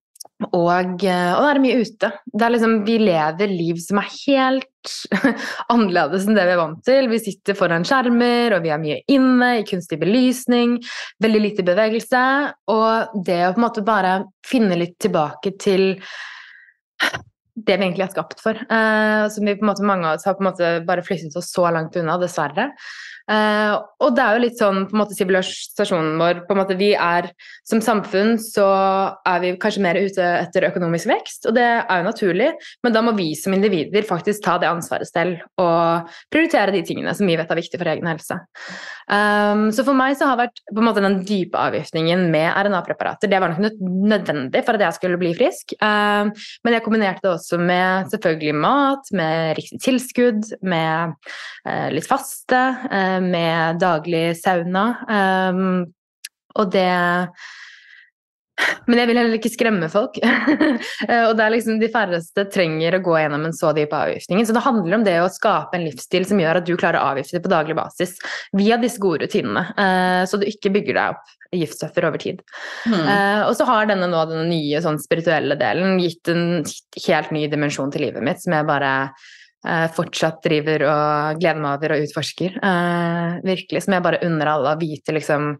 [0.52, 2.10] og, og da er det mye ute.
[2.30, 4.68] Det er liksom, vi lever liv som er helt
[5.72, 7.08] annerledes enn det vi er vant til.
[7.12, 10.78] Vi sitter foran skjermer, og vi er mye inne i kunstig belysning.
[11.22, 12.22] Veldig lite bevegelse.
[12.74, 14.14] Og det å på en måte bare
[14.46, 15.90] finne litt tilbake til
[17.58, 18.58] det vi egentlig er skapt for.
[18.58, 21.36] Eh, som vi på en måte, mange av oss har på en måte bare flyttet
[21.38, 22.70] oss så langt unna, dessverre.
[23.28, 26.76] Uh, og det er jo litt sånn på en måte sivilisasjonen vår på en måte
[26.78, 27.26] Vi er
[27.68, 28.66] som samfunn så
[29.28, 32.46] er vi kanskje mer ute etter økonomisk vekst, og det er jo naturlig,
[32.86, 37.12] men da må vi som individer faktisk ta det ansvaret selv og prioritere de tingene
[37.16, 38.38] som vi vet er viktig for egen helse.
[39.08, 43.28] Um, så for meg så har vært på en måte den dype avgiftningen med RNA-preparater
[43.28, 46.32] det var nok nødvendig for at jeg skulle bli frisk, um,
[46.64, 51.16] men jeg kombinerte det også med selvfølgelig mat, med riktig tilskudd, med
[51.68, 52.64] uh, litt faste.
[52.88, 54.90] Uh, med daglig sauna.
[55.08, 55.86] Um,
[56.58, 56.90] og det
[58.88, 60.16] Men jeg vil heller ikke skremme folk.
[60.18, 64.42] Eh, og det er liksom de færreste trenger å gå gjennom en så dyp avgiftning.
[64.42, 67.12] Så det handler om det å skape en livsstil som gjør at du klarer å
[67.12, 68.16] avgifte på daglig basis
[68.58, 69.62] via disse gode rutinene.
[69.78, 72.42] Eh, så du ikke bygger deg opp giftstoffer over tid.
[72.84, 73.06] Mm.
[73.06, 76.60] Uh, og så har denne nå den nye sånn spirituelle delen gitt en
[77.06, 78.92] helt ny dimensjon til livet mitt, som jeg bare
[79.66, 82.58] fortsatt driver og gleder meg over og utforsker.
[82.62, 83.82] Uh, virkelig.
[83.84, 85.56] Som jeg bare unner alle å vite liksom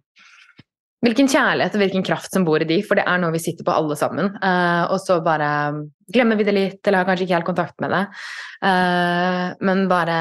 [1.05, 3.67] hvilken kjærlighet og hvilken kraft som bor i de, for det er noe vi sitter
[3.67, 4.33] på alle sammen.
[4.43, 5.51] Uh, og så bare
[6.11, 8.05] glemmer vi det litt, eller har kanskje ikke helt kontakt med det.
[9.61, 10.15] Men bare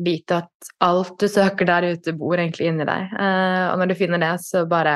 [0.00, 3.10] vite at alt du søker der ute, bor egentlig inni deg.
[3.18, 4.94] Og når du finner det, så bare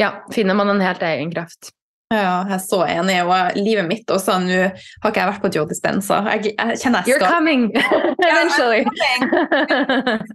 [0.00, 1.74] ja, finner man en helt egen kraft.
[2.10, 3.16] Ja, jeg er så enig.
[3.22, 6.16] Og livet mitt også Nå har ikke jeg vært på Joe Dispenza.
[6.34, 7.68] Jeg, jeg kjenner jeg skal You're coming!
[8.30, 8.82] Eventually.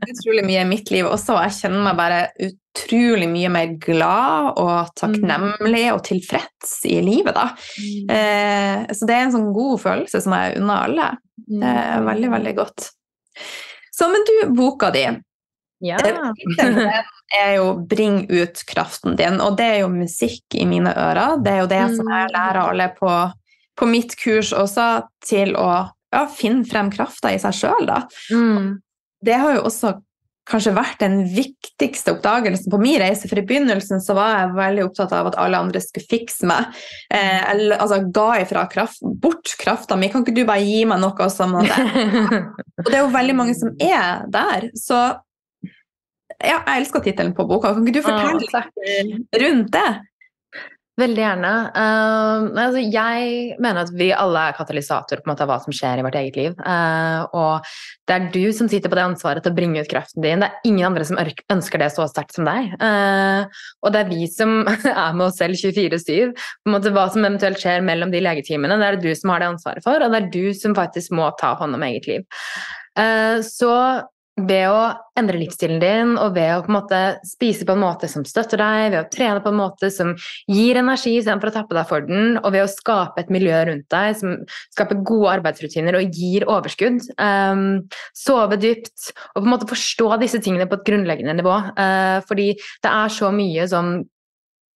[0.07, 1.35] utrolig mye i mitt liv også.
[1.43, 7.49] Jeg kjenner meg bare utrolig mye mer glad og takknemlig og tilfreds i livet, da.
[7.75, 8.15] Mm.
[8.15, 11.11] Eh, så det er en sånn god følelse som jeg unner alle.
[11.59, 12.89] Eh, veldig, veldig godt.
[13.91, 15.09] Så, men du, boka di
[15.83, 15.97] ja.
[17.35, 21.41] er jo 'bring ut kraften din', og det er jo musikk i mine ører.
[21.43, 22.33] Det er jo det som jeg mm.
[22.37, 23.11] lærer alle på,
[23.75, 25.69] på mitt kurs også, til å
[26.15, 28.03] ja, finne frem krafta i seg sjøl, da.
[28.31, 28.77] Mm.
[29.25, 29.97] Det har jo også
[30.45, 33.27] kanskje vært den viktigste oppdagelsen på min reise.
[33.29, 36.69] For i begynnelsen så var jeg veldig opptatt av at alle andre skulle fikse meg.
[37.09, 40.11] Eh, eller, altså ga ifra kraft, bort krafta mi.
[40.13, 43.73] Kan ikke du bare gi meg noe som Og det er jo veldig mange som
[43.81, 44.69] er der.
[44.77, 45.01] Så
[46.47, 47.73] ja, jeg elsker tittelen på boka.
[47.75, 48.65] Kan ikke du fortelle
[49.09, 49.87] litt rundt det?
[50.95, 51.49] Veldig gjerne.
[51.75, 55.75] Uh, altså jeg mener at vi alle er katalysator på en måte av hva som
[55.75, 56.53] skjer i vårt eget liv.
[56.63, 57.67] Uh, og
[58.07, 60.39] det er du som sitter på det ansvaret til å bringe ut kraften din.
[60.39, 62.71] Det er ingen andre som ønsker det så sterkt som deg.
[62.79, 63.43] Uh,
[63.83, 66.31] og det er vi som er med oss selv 24-7.
[66.87, 69.83] Hva som eventuelt skjer mellom de legetimene, det er det du som har det ansvaret
[69.83, 72.27] for, og det er du som faktisk må ta hånd om eget liv.
[73.43, 73.75] så
[74.35, 74.79] ved å
[75.15, 78.59] endre livsstilen din og ved å på en måte spise på en måte som støtter
[78.59, 80.11] deg, ved å trene på en måte som
[80.51, 83.87] gir energi istedenfor å tappe deg for den, og ved å skape et miljø rundt
[83.95, 84.35] deg som
[84.75, 86.99] skaper gode arbeidsrutiner og gir overskudd.
[87.15, 87.85] Um,
[88.17, 91.55] sove dypt og på en måte forstå disse tingene på et grunnleggende nivå.
[91.79, 93.95] Uh, fordi det er så mye som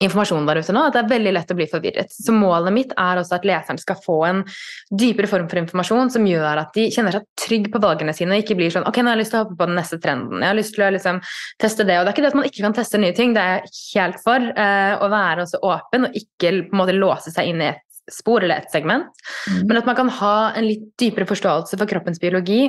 [0.03, 2.13] informasjon der ute nå, at det er veldig lett å bli forvirret.
[2.13, 4.43] Så målet mitt er også at leseren skal få en
[4.87, 8.45] dypere form for informasjon som gjør at de kjenner seg trygg på valgene sine og
[8.45, 10.39] ikke blir sånn ok, nå har jeg lyst til å hoppe på den neste trenden,
[10.39, 11.19] jeg har lyst til å liksom
[11.59, 11.99] teste det.
[11.99, 13.99] Og det er ikke det at man ikke kan teste nye ting, det er jeg
[13.99, 14.49] helt for.
[14.59, 17.85] Eh, å være også åpen og ikke på en måte låse seg inn i et
[18.09, 19.09] spor eller et segment,
[19.49, 19.65] mm.
[19.69, 22.63] men at man kan ha en litt dypere forståelse for kroppens biologi,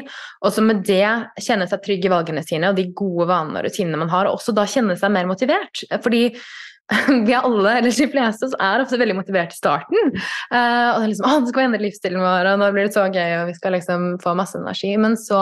[0.45, 1.07] og så med det
[1.41, 4.41] kjenne seg trygg i valgene sine og de gode vanene og rutinene man har, og
[4.41, 5.85] også da kjenne seg mer motivert.
[6.05, 6.27] Fordi
[7.27, 10.13] vi er alle, eller de fleste, er ofte veldig motivert i starten.
[10.51, 12.97] Uh, og det er liksom, å, det skal endre livsstilen vår, og nå blir det
[12.97, 14.93] så gøy, og vi skal liksom få masse energi.
[15.01, 15.41] Men så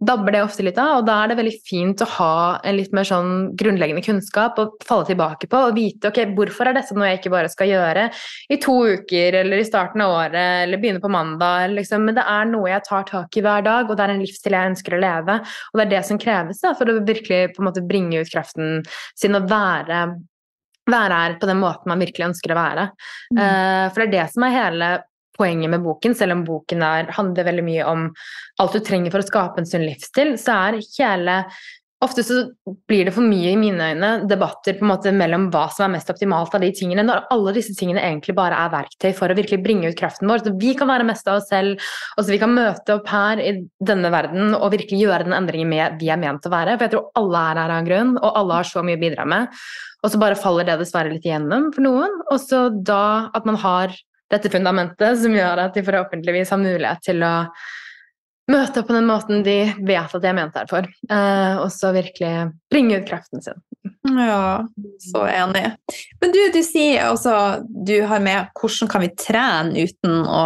[0.00, 2.94] dabber det ofte litt av, og da er det veldig fint å ha en litt
[2.96, 7.10] mer sånn grunnleggende kunnskap å falle tilbake på og vite ok, hvorfor er dette noe
[7.10, 8.06] jeg ikke bare skal gjøre
[8.48, 12.08] i to uker eller i starten av året eller begynne på mandag, liksom.
[12.08, 14.56] men det er noe jeg tar tak i hver dag, og det er en livsstil
[14.56, 17.60] jeg ønsker å leve, og det er det som kreves da, for å virkelig på
[17.60, 18.80] en måte bringe ut kraften
[19.20, 20.06] sin og være
[20.92, 22.88] være her på den måten man virkelig ønsker å være.
[23.34, 23.40] Mm.
[23.40, 24.90] Uh, for det er det som er hele
[25.40, 28.08] poenget med boken, selv om boken er, handler veldig mye om
[28.60, 31.36] alt du trenger for å skape en sunn livsstil, så er hele
[32.00, 32.34] Ofte så
[32.88, 35.92] blir det for mye i mine øyne debatter på en måte mellom hva som er
[35.98, 39.36] mest optimalt av de tingene, når alle disse tingene egentlig bare er verktøy for å
[39.36, 40.46] virkelig bringe ut kraften vår.
[40.46, 43.42] Så vi kan være mest av oss selv, og så vi kan møte opp her
[43.44, 43.52] i
[43.84, 46.78] denne verden og virkelig gjøre den endringen vi er ment å være.
[46.78, 49.02] For jeg tror alle er her av en grunn, og alle har så mye å
[49.04, 49.60] bidra med.
[50.00, 52.16] Og så bare faller det dessverre litt igjennom for noen.
[52.30, 53.92] Og så da at man har
[54.32, 57.34] dette fundamentet som gjør at de forhåpentligvis har mulighet til å
[58.50, 60.86] møte på den måten de vet at de er ment her for.
[60.86, 63.58] Eh, og så virkelig bringe ut kraften sin.
[64.10, 64.66] Ja,
[65.04, 65.64] så enig.
[66.20, 67.34] Men du, du sier også
[67.68, 70.44] du har med 'hvordan kan vi trene uten å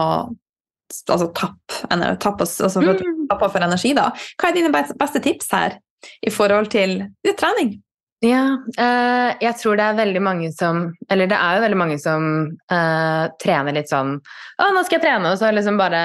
[1.10, 1.80] altså, tappe,
[2.20, 3.26] tapp altså, mm.
[3.30, 4.10] tapp for energi', da?
[4.38, 5.78] Hva er dine beste tips her
[6.22, 7.06] i forhold til
[7.38, 7.78] trening?
[8.22, 8.44] Ja,
[8.78, 12.26] eh, jeg tror det er veldig mange som Eller det er jo veldig mange som
[12.72, 16.00] eh, trener litt sånn Å, nå skal jeg trene, og så liksom bare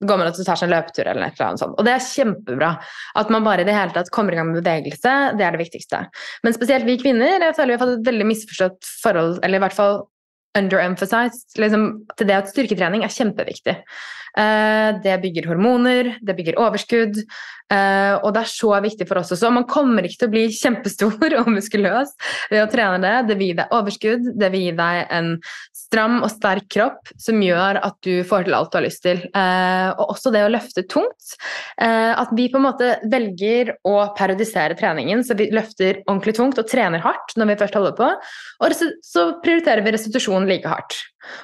[0.00, 1.76] går man og tar seg en løpetur eller noe eller sånt.
[1.76, 2.70] Og det er kjempebra.
[3.20, 5.60] At man bare i det hele tatt kommer i gang med bevegelse, det er det
[5.60, 6.00] viktigste.
[6.42, 9.64] Men spesielt vi kvinner, jeg føler vi har fått et veldig misforstått forhold, eller i
[9.66, 10.00] hvert fall
[10.58, 11.86] underemphasized liksom,
[12.16, 13.76] til det at styrketrening er kjempeviktig.
[14.38, 17.18] Eh, det bygger hormoner, det bygger overskudd.
[17.72, 19.50] Eh, og det er så viktig for oss også.
[19.52, 22.14] Man kommer ikke til å bli kjempestor og muskuløs
[22.52, 23.14] ved å trene det.
[23.30, 25.30] Det vil gi deg overskudd, det vil gi deg en
[25.76, 29.22] stram og sterk kropp som gjør at du får til alt du har lyst til.
[29.28, 31.10] Eh, og også det å løfte tungt.
[31.82, 36.68] At vi på en måte velger å periodisere treningen, så vi løfter ordentlig tungt og
[36.70, 38.10] trener hardt når vi først holder på.
[38.62, 40.96] Og så prioriterer vi restitusjon like hardt.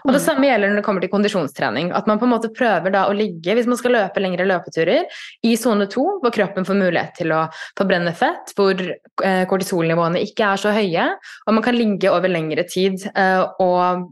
[0.05, 0.25] Og Det mm.
[0.25, 1.93] samme gjelder når det kommer til kondisjonstrening.
[1.97, 5.07] At man på en måte prøver da å ligge, hvis man skal løpe lengre løpeturer,
[5.47, 7.45] i sone to, hvor kroppen får mulighet til å
[7.79, 11.09] forbrenne fett, hvor eh, kortisolnivåene ikke er så høye,
[11.47, 14.09] og man kan ligge over lengre tid eh, og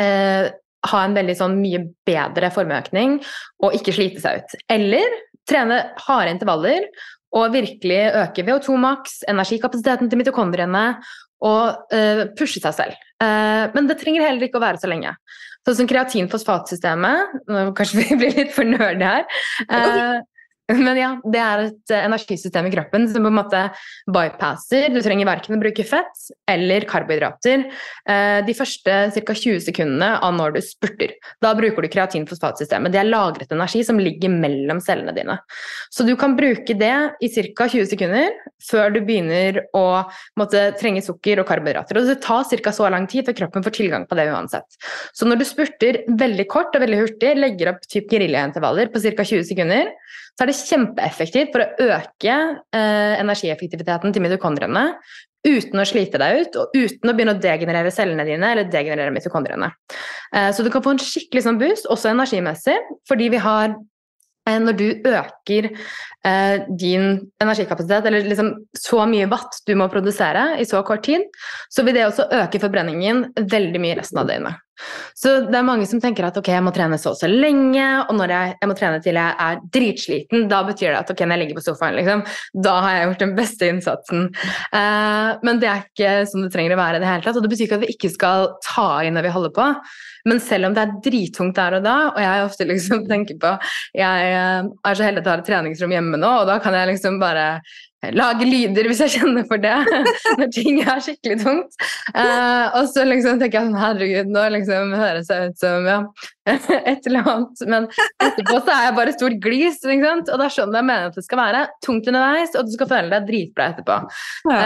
[0.00, 0.50] eh,
[0.92, 3.20] ha en veldig sånn mye bedre formøkning
[3.62, 4.56] og ikke slite seg ut.
[4.72, 6.88] Eller trene harde intervaller
[7.32, 10.84] og virkelig øke VO2 maks, energikapasiteten til mitokondriene
[11.42, 13.06] og uh, pushe seg selv.
[13.22, 15.14] Uh, men det trenger heller ikke å være så lenge.
[15.62, 17.36] Sånn som kreatin-fosfatsystemet
[17.78, 19.26] Kanskje vi blir litt for nerdy her.
[19.68, 20.18] Uh,
[20.78, 23.62] men ja, det er et eh, energisystem i kroppen som på en måte
[24.12, 24.88] bypasser.
[24.94, 29.36] Du trenger verken å bruke fett eller karbohydrater eh, de første ca.
[29.42, 31.14] 20 sekundene av når du spurter.
[31.42, 32.94] Da bruker du kreatin-fosfatsystemet.
[32.94, 35.38] Det er lagret energi som ligger mellom cellene dine.
[35.92, 37.68] Så du kan bruke det i ca.
[37.68, 38.30] 20 sekunder
[38.62, 40.04] før du begynner å
[40.38, 41.98] måtte trenge sukker og karbohydrater.
[41.98, 42.74] Og det tar ca.
[42.74, 44.78] så lang tid før kroppen får tilgang på det uansett.
[45.16, 49.24] Så når du spurter veldig kort og veldig hurtig, legger opp typ geriljaintervaller på ca.
[49.24, 49.92] 20 sekunder,
[50.32, 52.38] så er det kjempeeffektivt for å øke
[52.72, 54.86] eh, energieffektiviteten til mitokondriene
[55.42, 59.14] uten å slite deg ut, og uten å begynne å degenerere cellene dine eller degenerere
[59.14, 59.72] mitokondriene.
[60.34, 62.78] Eh, så du kan få en skikkelig sånn boost, også energimessig,
[63.10, 65.72] fordi vi har eh, når du øker
[66.26, 71.24] eh, din energikapasitet, eller liksom så mye watt du må produsere i så kort tid,
[71.72, 74.60] så vil det også øke forbrenningen veldig mye resten av døgnet.
[75.14, 77.84] Så det er mange som tenker at ok, jeg må trene så og så lenge,
[78.06, 81.24] og når jeg, jeg, må trene til jeg er dritsliten, da betyr det at ok,
[81.24, 82.24] når jeg ligger på sofaen, liksom,
[82.66, 84.24] da har jeg gjort den beste innsatsen.
[84.80, 87.38] Eh, men det er ikke som det trenger å være i det hele tatt.
[87.38, 89.68] Og det betyr ikke at vi ikke skal ta inn det vi holder på.
[90.28, 93.52] Men selv om det er drittungt der og da, og jeg ofte liksom tenker på
[93.98, 96.76] Jeg eh, er så heldig at jeg har et treningsrom hjemme nå, og da kan
[96.76, 97.46] jeg liksom bare
[98.10, 99.76] lage lyder hvis jeg kjenner for det,
[100.40, 101.76] når ting er skikkelig tungt.
[102.10, 106.00] Uh, og så liksom tenker jeg sånn Herregud, nå liksom høres jeg ut som ja,
[106.50, 107.64] et eller annet.
[107.70, 110.28] Men etterpå så er jeg bare stort glis, ikke sant?
[110.28, 111.64] og det er sånn jeg mener at det skal være.
[111.86, 113.98] Tungt underveis, og du skal føle deg dritbra etterpå.
[114.50, 114.62] Ja.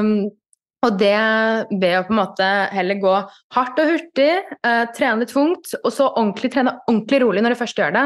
[0.00, 0.12] Um,
[0.86, 1.14] og det
[1.72, 3.14] ved å på en måte heller gå
[3.56, 4.30] hardt og hurtig,
[4.62, 8.04] eh, trene tungt, og så ordentlig, trene ordentlig rolig når du først gjør det.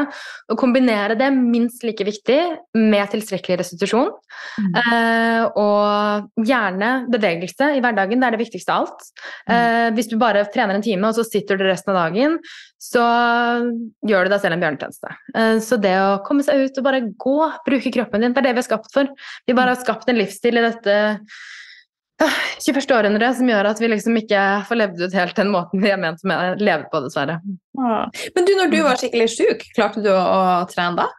[0.49, 2.39] Og kombinere det minst like viktig
[2.81, 4.09] med tilstrekkelig restitusjon.
[4.57, 4.73] Mm.
[4.81, 8.17] Eh, og gjerne bevegelse i hverdagen.
[8.17, 9.07] Det er det viktigste av alt.
[9.45, 9.53] Mm.
[9.53, 12.41] Eh, hvis du bare trener en time, og så sitter du resten av dagen,
[12.81, 13.05] så
[14.03, 15.15] gjør du deg selv en bjørnetjeneste.
[15.37, 18.49] Eh, så det å komme seg ut og bare gå, bruke kroppen din, det er
[18.49, 19.13] det vi er skapt for.
[19.45, 21.01] Vi bare har skapt en livsstil i dette
[22.63, 22.91] 21.
[22.95, 25.99] århundre som gjør at vi liksom ikke får levd ut helt den måten vi er
[26.01, 27.39] ment å leve på, dessverre.
[28.35, 31.09] Men du, når du var skikkelig sjuk, klarte du å trene da?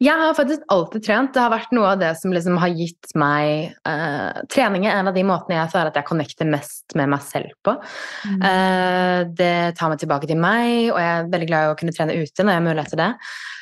[0.00, 1.32] Jeg har faktisk alltid trent.
[1.34, 5.10] Det har vært noe av det som liksom har gitt meg uh, Trening er en
[5.10, 7.76] av de måtene jeg føler at jeg connecter mest med meg selv på.
[8.24, 8.40] Mm.
[8.40, 11.96] Uh, det tar meg tilbake til meg, og jeg er veldig glad i å kunne
[11.96, 13.10] trene ute når jeg har mulighet til det.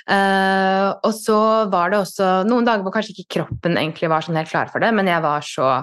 [0.09, 4.39] Uh, og så var det også noen dager hvor kanskje ikke kroppen egentlig var sånn
[4.41, 5.75] helt klar for det, men jeg var så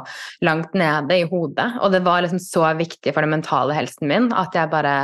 [0.46, 4.32] langt nede i hodet, og det var liksom så viktig for den mentale helsen min
[4.34, 4.96] at jeg bare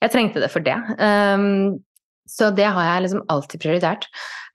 [0.00, 0.78] Jeg trengte det for det.
[0.96, 1.80] Um,
[2.30, 4.06] så det har jeg liksom alltid prioritert.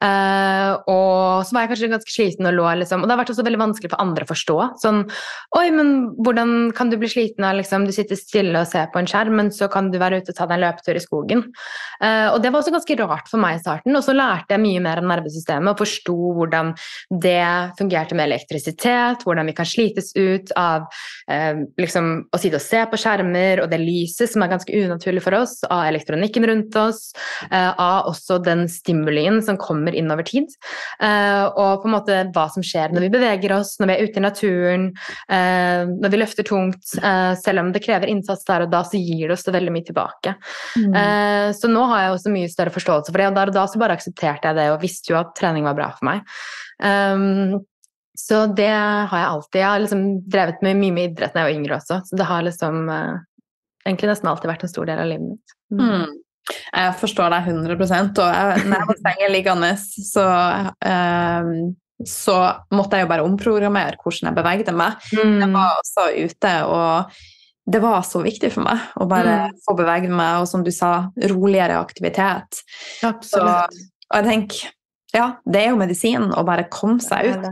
[0.05, 3.31] Uh, og så var jeg kanskje ganske sliten og lå liksom Og det har vært
[3.31, 4.57] også veldig vanskelig for andre å forstå.
[4.81, 5.01] Sånn
[5.57, 5.91] Oi, men
[6.25, 9.37] hvordan kan du bli sliten av liksom Du sitter stille og ser på en skjerm,
[9.39, 11.43] men så kan du være ute og ta deg en løpetur i skogen.
[12.01, 13.95] Uh, og det var også ganske rart for meg i starten.
[13.95, 16.73] Og så lærte jeg mye mer om nervesystemet og forsto hvordan
[17.23, 17.47] det
[17.79, 20.85] fungerte med elektrisitet, hvordan vi kan slites ut av
[21.31, 25.23] uh, liksom å sitte og se på skjermer og det lyset som er ganske unaturlig
[25.25, 27.07] for oss, av elektronikken rundt oss,
[27.51, 30.51] av også den stimulien som kommer inn over tid.
[31.01, 34.09] Uh, og på en måte hva som skjer når vi beveger oss, når vi er
[34.09, 34.87] ute i naturen,
[35.31, 36.95] uh, når vi løfter tungt.
[37.01, 39.75] Uh, selv om det krever innsats der og da, så gir det oss det veldig
[39.75, 40.35] mye tilbake.
[40.75, 40.95] Mm.
[41.55, 43.79] så nå har jeg også mye større forståelse for det, og der og da så
[43.81, 46.25] bare aksepterte jeg det og visste jo at trening var bra for meg.
[46.83, 47.61] Um,
[48.17, 49.59] så det har jeg alltid.
[49.59, 52.29] Jeg har liksom drevet med mye med idrett da jeg var yngre også, så det
[52.29, 52.91] har liksom
[53.85, 55.57] egentlig nesten alltid vært en stor del av livet mitt.
[55.75, 56.13] Mm.
[56.51, 60.25] Jeg forstår deg 100 og jeg, når jeg var sengeliggende, så
[60.85, 62.35] um, så
[62.75, 64.97] måtte jeg jo bare omprogrammere hvordan jeg bevegde meg.
[65.15, 65.37] Mm.
[65.41, 67.15] Jeg var også ute og
[67.71, 69.53] det var så viktig for meg å bare Mm.
[69.65, 72.59] få bevege meg, og som du sa, roligere aktivitet.
[72.99, 73.79] Så, Absolutt.
[74.11, 74.67] og jeg tenker,
[75.15, 77.47] ja, det er jo medisin å bare komme seg ut.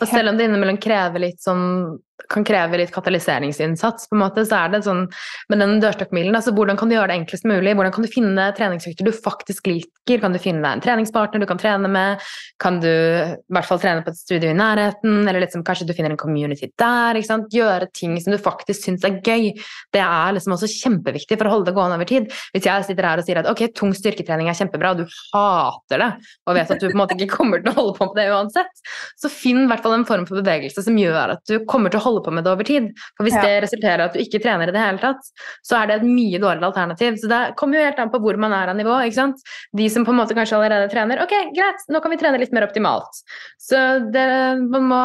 [0.00, 1.98] Og selv om det innimellom krever litt sånn
[2.30, 5.06] kan kreve litt katalyseringsinnsats, på en måte, så er det sånn
[5.52, 6.36] med den dørstokkmilen.
[6.36, 7.74] Altså, hvordan kan du gjøre det enklest mulig?
[7.78, 10.20] Hvordan kan du finne treningsøkter du faktisk liker?
[10.22, 12.22] Kan du finne en treningspartner du kan trene med?
[12.62, 15.22] Kan du i hvert fall trene på et studio i nærheten?
[15.28, 17.18] Eller liksom, kanskje du finner en community der?
[17.18, 17.52] Ikke sant?
[17.54, 19.52] Gjøre ting som du faktisk syns er gøy.
[19.94, 22.30] Det er liksom også kjempeviktig for å holde det gående over tid.
[22.54, 26.02] Hvis jeg sitter her og sier at ok, tung styrketrening er kjempebra, og du hater
[26.02, 26.10] det,
[26.46, 28.28] og vet at du på en måte ikke kommer til å holde på med det
[28.32, 28.82] uansett,
[29.20, 32.00] så finn i hvert fall en form for bevegelse som gjør at du kommer til
[32.02, 32.90] å holde på med det over tid.
[33.16, 33.42] For hvis Ja.
[33.46, 35.22] det resulterer i at du ikke trener i det hele tatt,
[35.64, 37.16] så er det et mye dårligere alternativ.
[37.22, 38.98] Så det kommer jo helt an på hvor man er av nivå.
[39.06, 39.36] ikke sant?
[39.74, 42.52] De som på en måte kanskje allerede trener, ok, greit, nå kan vi trene litt
[42.52, 43.22] mer optimalt.
[43.58, 43.80] Så
[44.12, 44.26] det,
[44.68, 45.00] man, må,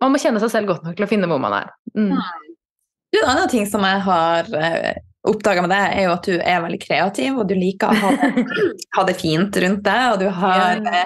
[0.00, 1.72] man må kjenne seg selv godt nok til å finne hvor man er.
[1.96, 2.14] Mm.
[3.12, 4.92] Du, En annen ting som jeg har uh,
[5.28, 8.12] oppdaga med deg, er jo at du er veldig kreativ, og du liker å ha,
[8.96, 10.06] ha det fint rundt deg.
[10.14, 11.04] Og du har Ja.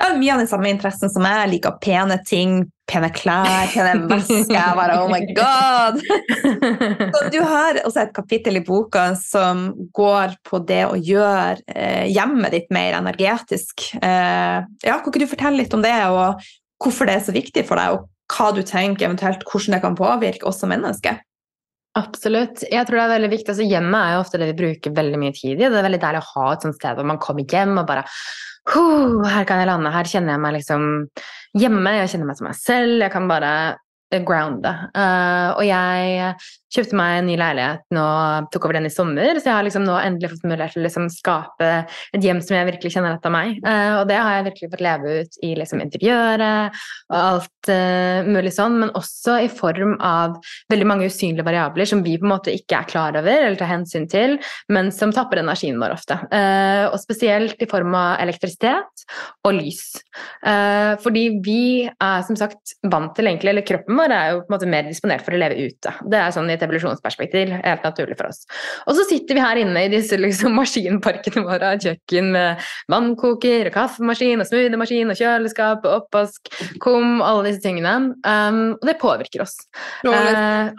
[0.00, 1.40] Ja, mye av den samme interessen som jeg.
[1.42, 2.54] Jeg liker pene ting,
[2.88, 4.54] pene klær, pene vesker.
[4.56, 6.00] Jeg bare oh my god!
[7.16, 12.06] Så du har også et kapittel i boka som går på det å gjøre eh,
[12.10, 13.90] hjemmet ditt mer energetisk.
[14.00, 16.40] Eh, ja, kan ikke du fortelle litt om det, og
[16.80, 19.98] hvorfor det er så viktig for deg, og hva du tenker eventuelt hvordan det kan
[19.98, 21.20] påvirke oss som mennesker?
[21.98, 22.62] Absolutt.
[22.70, 23.50] Jeg tror det er veldig viktig.
[23.50, 25.64] Altså, hjemmet er jo ofte det vi bruker veldig mye tid i.
[25.64, 28.04] Det er veldig deilig å ha et sånt sted hvor man kommer hjem og bare
[28.06, 29.92] «Huh, Her kan jeg lande.
[29.94, 30.82] Her kjenner jeg meg liksom
[31.58, 31.94] hjemme.
[31.98, 32.96] Jeg kjenner meg som meg selv.
[33.02, 33.52] Jeg kan bare
[34.26, 34.72] grounde.
[34.94, 36.34] Uh, og jeg
[36.70, 38.06] kjøpte meg en ny leilighet nå,
[38.52, 40.86] tok over den i sommer, så jeg har liksom nå endelig fått mulighet til å
[40.86, 41.70] liksom skape
[42.14, 43.58] et hjem som jeg virkelig kjenner etter meg.
[43.64, 46.78] Uh, og det har jeg virkelig fått leve ut i liksom interiøret
[47.10, 50.38] og alt uh, mulig sånn, men også i form av
[50.72, 53.72] veldig mange usynlige variabler som vi på en måte ikke er klar over eller tar
[53.72, 54.36] hensyn til,
[54.70, 56.20] men som tapper energien vår ofte.
[56.30, 59.06] Uh, og spesielt i form av elektrisitet
[59.46, 59.82] og lys.
[60.40, 64.54] Fordi vi er som sagt vant til egentlig, eller kroppen vår er jo på en
[64.54, 65.92] måte mer disponert for å leve ute.
[66.12, 68.44] Det er sånn i et evolusjonsperspektiv helt naturlig for oss.
[68.86, 73.70] Og så sitter vi her inne i disse liksom, maskinparkene våre av kjøkken med vannkoker
[73.70, 76.52] og kaffemaskin og smoothiemaskin og kjøleskap og oppvask,
[76.82, 77.96] kom, alle disse tingene.
[78.24, 79.56] Um, og det påvirker oss.
[80.06, 80.72] Eh,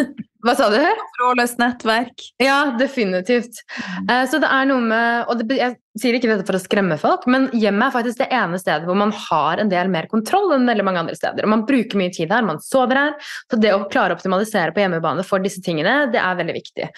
[0.44, 0.78] hva sa du?
[1.18, 2.24] Trådløst nettverk.
[2.42, 3.60] Ja, definitivt.
[4.08, 6.96] Eh, så det er noe med Og det, jeg sier ikke dette for å skremme
[7.00, 10.54] folk, men hjemmet er faktisk det ene stedet hvor man har en del mer kontroll
[10.56, 11.44] enn veldig mange andre steder.
[11.44, 13.14] Og man bruker mye tid her, man sover her.
[13.52, 16.90] Så det å klare å optimalisere på hjemmebane for disse tingene, det er veldig viktig.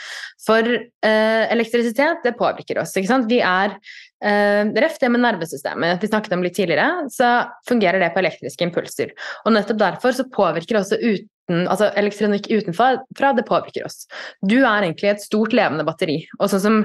[0.47, 2.95] For eh, elektrisitet, det påvirker oss.
[2.97, 3.29] ikke sant?
[3.31, 3.75] Vi er
[4.23, 7.35] eh, Ref det med nervesystemet vi snakket om litt tidligere, så
[7.69, 9.15] fungerer det på elektriske impulser.
[9.45, 11.03] Og nettopp derfor så påvirker også
[11.45, 14.07] uten altså elektronikk utenfra fra, det påvirker oss.
[14.41, 16.23] Du er egentlig et stort levende batteri.
[16.39, 16.79] Og sånn som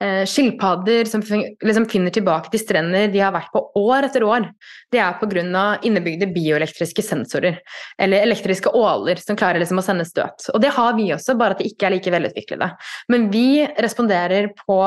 [0.00, 4.48] eh, skilpadder som liksom finner tilbake til strender de har vært på år etter år,
[4.92, 5.78] det er pga.
[5.82, 7.60] innebygde bioelektriske sensorer.
[7.98, 10.48] Eller elektriske åler som klarer liksom å sende støt.
[10.54, 12.70] Og det har vi også, bare at de ikke er like velutviklede.
[13.08, 14.78] Men vi responderer på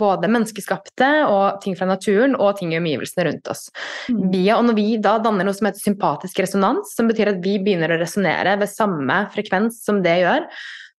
[0.00, 3.68] både menneskeskapte og ting fra naturen og ting i omgivelsene rundt oss.
[4.08, 7.58] Via, og når vi da danner noe som heter sympatisk resonans, som betyr at vi
[7.60, 10.46] begynner å resonnere ved samme frekvens som det gjør,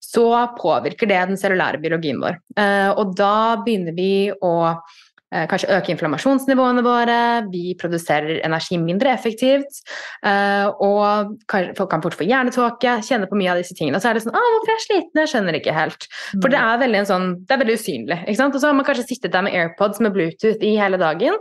[0.02, 0.26] så
[0.58, 2.42] påvirker det den cellulære biologien vår.
[2.60, 7.20] Eh, og da begynner vi å eh, kanskje øke inflammasjonsnivåene våre,
[7.54, 9.84] vi produserer energi mindre effektivt,
[10.26, 11.38] eh, og
[11.78, 14.02] folk kan fort få hjernetåke, kjenne på mye av disse tingene.
[14.02, 15.22] Og så er det sånn 'Å, hvorfor er jeg sliten?
[15.24, 16.08] Jeg skjønner ikke helt'.
[16.42, 18.20] For det er veldig, en sånn, det er veldig usynlig.
[18.28, 21.38] Og så har man kanskje sittet der med AirPods med Bluetooth i hele dagen.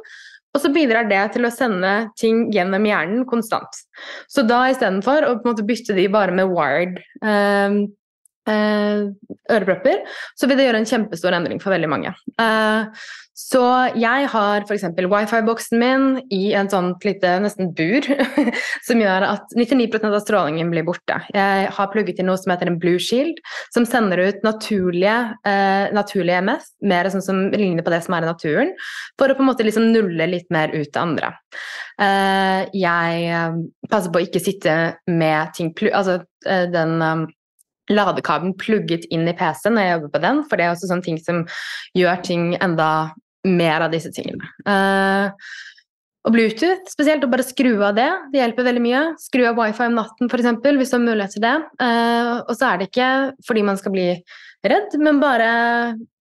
[0.50, 3.82] Og så bidrar det til å sende ting gjennom hjernen konstant.
[4.30, 7.76] Så da istedenfor å bytte de bare med wired eh,
[8.50, 9.04] eh,
[9.54, 10.02] ørepropper,
[10.34, 12.14] så vil det gjøre en kjempestor endring for veldig mange.
[12.42, 13.06] Eh,
[13.40, 13.62] så
[13.96, 14.84] jeg har f.eks.
[15.08, 16.02] wifi-boksen min
[16.34, 18.04] i en sånn lite nesten bur,
[18.86, 21.16] som gjør at 99% av strålingen blir borte.
[21.32, 23.40] Jeg har plugget inn noe som heter en Blue Shield,
[23.72, 25.16] som sender ut naturlige,
[25.48, 28.74] eh, naturlige MS, mer sånn som ligner på det som er i naturen,
[29.18, 31.32] for å på en måte liksom nulle litt mer ut det andre.
[32.00, 33.32] Eh, jeg
[33.90, 34.76] passer på å ikke sitte
[35.08, 37.24] med ting Altså eh, den um,
[37.90, 41.06] ladekabelen plugget inn i PC-en når jeg jobber på den, for det er også sånne
[41.06, 41.42] ting som
[41.96, 42.90] gjør ting enda
[43.48, 44.46] mer av disse tingene.
[44.66, 45.30] Uh,
[46.28, 49.02] og Bluetooth, spesielt å bare skru av det, det hjelper veldig mye.
[49.22, 50.50] Skru av wifi om natten f.eks.
[50.76, 51.56] hvis du har mulighet til det.
[51.80, 53.10] Uh, og så er det ikke
[53.48, 54.08] fordi man skal bli
[54.68, 55.52] redd, men bare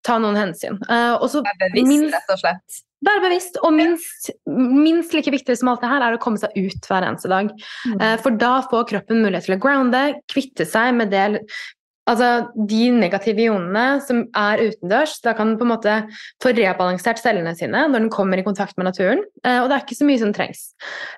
[0.08, 0.80] ta noen hensyn.
[0.88, 2.86] Uh, og så Bevisst, minst- rett og slett.
[3.00, 6.52] Være bevisst, og minst, minst like viktig som alt det her er å komme seg
[6.58, 7.48] ut hver eneste dag.
[7.88, 7.94] Mm.
[7.96, 11.40] Eh, For da får kroppen mulighet til å grounde, kvitte seg med det
[12.10, 15.96] Altså de negative ionene som er utendørs, da kan den på en måte
[16.42, 19.22] få rebalansert cellene sine når den kommer i kontakt med naturen.
[19.44, 20.64] Eh, og det er ikke så mye som trengs.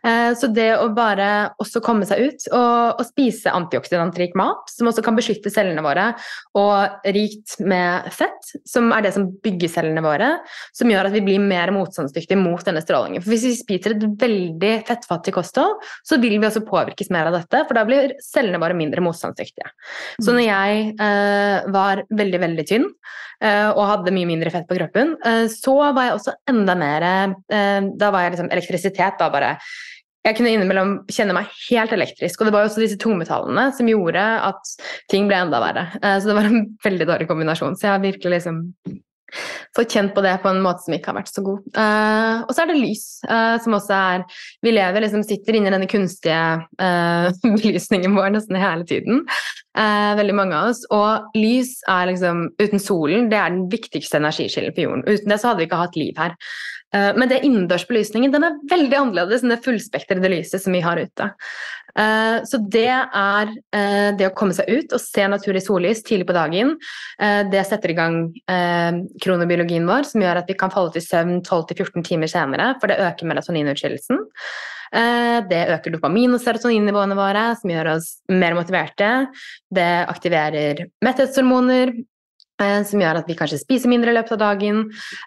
[0.04, 1.30] Eh, så det å bare
[1.64, 6.10] også komme seg ut og, og spise antioksidantrik mat, som også kan beskytte cellene våre,
[6.60, 10.34] og rikt med fett, som er det som bygger cellene våre,
[10.76, 13.24] som gjør at vi blir mer motstandsdyktige mot denne strålingen.
[13.24, 17.40] For hvis vi spiser et veldig fettfattig kosthold, så vil vi også påvirkes mer av
[17.40, 19.72] dette, for da blir cellene våre mindre motstandsdyktige.
[20.20, 22.88] Så når jeg eh, var veldig, veldig tynn
[23.44, 27.08] eh, og hadde mye mindre fett på kroppen, eh, så var jeg også enda mer
[27.48, 29.56] Da var jeg liksom elektrisitet, da bare.
[30.26, 32.42] Jeg kunne innimellom kjenne meg helt elektrisk.
[32.42, 34.74] Og det var jo også disse tungmetallene som gjorde at
[35.10, 35.88] ting ble enda verre.
[35.98, 37.74] Så det var en veldig dårlig kombinasjon.
[37.74, 38.60] Så jeg har virkelig liksom
[39.76, 41.64] fått kjent på det på en måte som ikke har vært så god.
[41.76, 44.26] Uh, og så er det lys, uh, som også er
[44.66, 46.42] Vi lever liksom, sitter inni denne kunstige
[46.82, 47.32] uh,
[47.64, 49.26] belysningen vår nesten hele tiden.
[50.20, 50.84] veldig mange av oss.
[50.92, 55.08] Og lys er liksom Uten solen, det er den viktigste energikilden på jorden.
[55.08, 56.36] Uten det så hadde vi ikke hatt liv her.
[56.96, 61.00] Eh, men det innendørsbelysningen den er veldig annerledes enn det fullspektrede lyset som vi har
[61.00, 61.30] ute.
[61.92, 66.28] Eh, så det er eh, det å komme seg ut og se naturlig sollys tidlig
[66.30, 66.76] på dagen.
[67.52, 68.16] Det setter i gang
[69.22, 73.00] kronobiologien vår, som gjør at vi kan falle til søvn 12-14 timer senere, for det
[73.04, 74.24] øker melatoninutskillelsen.
[75.52, 79.12] Det øker dopamin- og serotoninnivåene våre, som gjør oss mer motiverte.
[79.72, 81.94] Det aktiverer metthetshormoner,
[82.88, 84.84] som gjør at vi kanskje spiser mindre i løpet av dagen,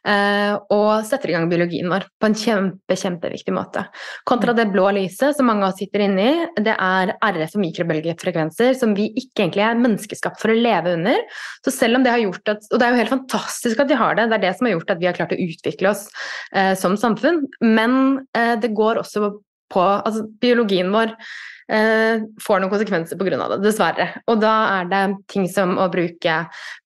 [0.09, 3.87] eh, og setter i gang biologien vår på en kjempe, kjempeviktig måte.
[4.29, 7.65] Kontra det blå lyset som mange av oss sitter inne i, det er RF og
[7.65, 11.23] mikrobølgefrekvenser som vi ikke egentlig er menneskeskapt for å leve under.
[11.65, 13.99] Så selv om det har gjort at, Og det er jo helt fantastisk at vi
[13.99, 16.07] har det, det er det som har gjort at vi har klart å utvikle oss
[16.55, 17.99] eh, som samfunn, men
[18.37, 19.33] eh, det går også
[19.75, 23.39] på altså biologien vår eh, får noen konsekvenser pga.
[23.55, 24.09] det, dessverre.
[24.29, 26.41] Og da er det ting som å bruke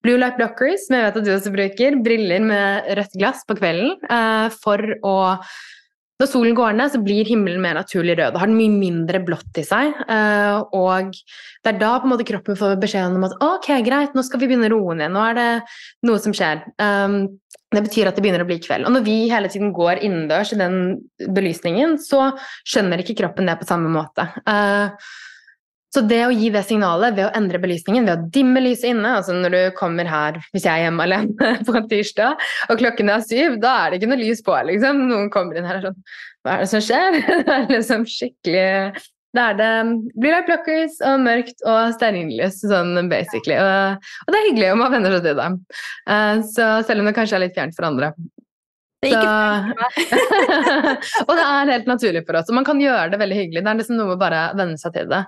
[0.05, 3.59] blue light blockers, som jeg vet at du også bruker, briller med rødt glass på
[3.59, 5.19] kvelden, eh, for å
[6.19, 8.33] når solen går ned, så blir himmelen mer naturlig rød.
[8.35, 9.95] Da har den mye mindre blått i seg.
[10.11, 14.17] Eh, og det er da på en måte kroppen får beskjed om at ok, greit,
[14.19, 15.15] nå skal vi begynne å roe ned.
[15.15, 15.47] Nå er det
[16.09, 16.65] noe som skjer.
[17.75, 18.87] Det betyr at det begynner å bli kveld.
[18.89, 20.77] Og når vi hele tiden går innendørs i den
[21.37, 22.31] belysningen, så
[22.65, 24.25] skjønner ikke kroppen det på samme måte.
[24.49, 24.95] Uh,
[25.95, 29.15] så det å gi det signalet ved å endre belysningen, ved å dimme lyset inne
[29.19, 33.13] altså Når du kommer her, hvis jeg er hjemme alene på en tirsdag, og klokken
[33.13, 34.57] er syv, da er det ikke noe lys på.
[34.69, 35.07] liksom.
[35.09, 36.03] Noen kommer inn her og sånn
[36.45, 37.21] Hva er det som skjer?
[37.49, 38.69] Det er liksom skikkelig
[39.37, 39.71] Da er det
[40.17, 43.59] blir light blockers og mørkt og stearinlys, sånn basically.
[43.61, 45.49] Og, og, det er hyggelig om man venner seg til det.
[46.09, 48.13] Uh, så selv om det kanskje er litt fjernt for andre.
[49.05, 49.21] Det så...
[51.29, 52.49] og det er helt naturlig for oss.
[52.51, 53.63] Og man kan gjøre det veldig hyggelig.
[53.63, 55.23] Det er liksom noe med bare venne seg til det.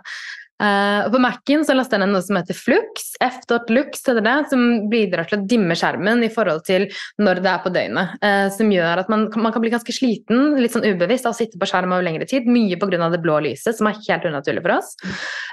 [0.60, 4.64] Uh, på Mac-en så laster jeg ned noe som heter Flux, f.lux heter det, som
[4.92, 6.84] bidrar til å dimme skjermen i forhold til
[7.22, 8.16] når det er på døgnet.
[8.20, 11.40] Uh, som gjør at man, man, kan bli ganske sliten, litt sånn ubevisst, av å
[11.40, 12.48] sitte på skjerm over lengre tid.
[12.50, 13.08] Mye pga.
[13.10, 14.96] det blå lyset, som er helt unaturlig for oss.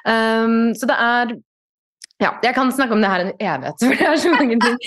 [0.04, 1.38] Um, så det er
[2.18, 4.78] ja, jeg kan snakke om det her en evighet, for det er så mange ting.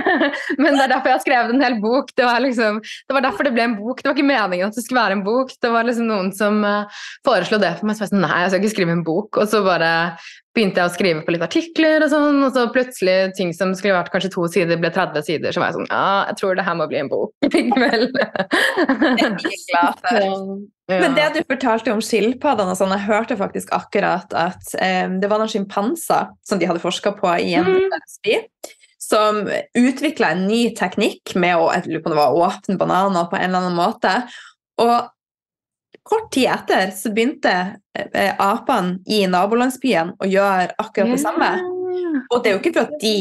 [0.62, 2.12] Men det er derfor jeg har skrevet en hel bok.
[2.16, 4.00] Det var, liksom, det var derfor det ble en bok.
[4.00, 5.52] Det var ikke meningen at det skulle være en bok.
[5.60, 7.98] Det var liksom noen som uh, foreslo det for meg.
[7.98, 9.42] Så jeg sa nei, jeg skal ikke skrive en bok.
[9.42, 9.92] Og så bare
[10.56, 13.94] begynte jeg å skrive på litt artikler, og sånn, og så plutselig ting som skulle
[13.94, 15.54] vært kanskje to sider, ble 30 sider.
[15.54, 18.08] Så var jeg sånn Ja, jeg tror det her må bli en bok likevel.
[20.90, 25.38] Men det du fortalte om skilpaddene, sånn, jeg hørte faktisk akkurat at um, det var
[25.38, 28.42] noen sjimpanser som de hadde forska på i en mm.
[28.98, 29.44] som
[29.78, 33.38] utvikla en ny teknikk med å jeg lurer på om det var åpne bananer på
[33.38, 34.12] en eller annen måte.
[34.82, 34.96] Og
[36.10, 37.52] kort tid etter så begynte
[37.94, 41.50] eh, apene i nabolandsbyen å gjøre akkurat det samme.
[42.30, 43.16] Og det er jo ikke for at de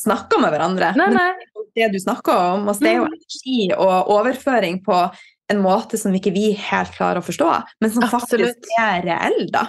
[0.00, 1.26] snakker med hverandre, nei, nei.
[1.34, 2.68] men det du snakker om.
[2.68, 3.16] Altså, det er jo mm.
[3.16, 5.02] energi og overføring på
[5.50, 7.50] en måte som ikke vi helt klarer å forstå,
[7.82, 8.60] men som Absolutt.
[8.60, 9.42] faktisk er reell.
[9.52, 9.66] da.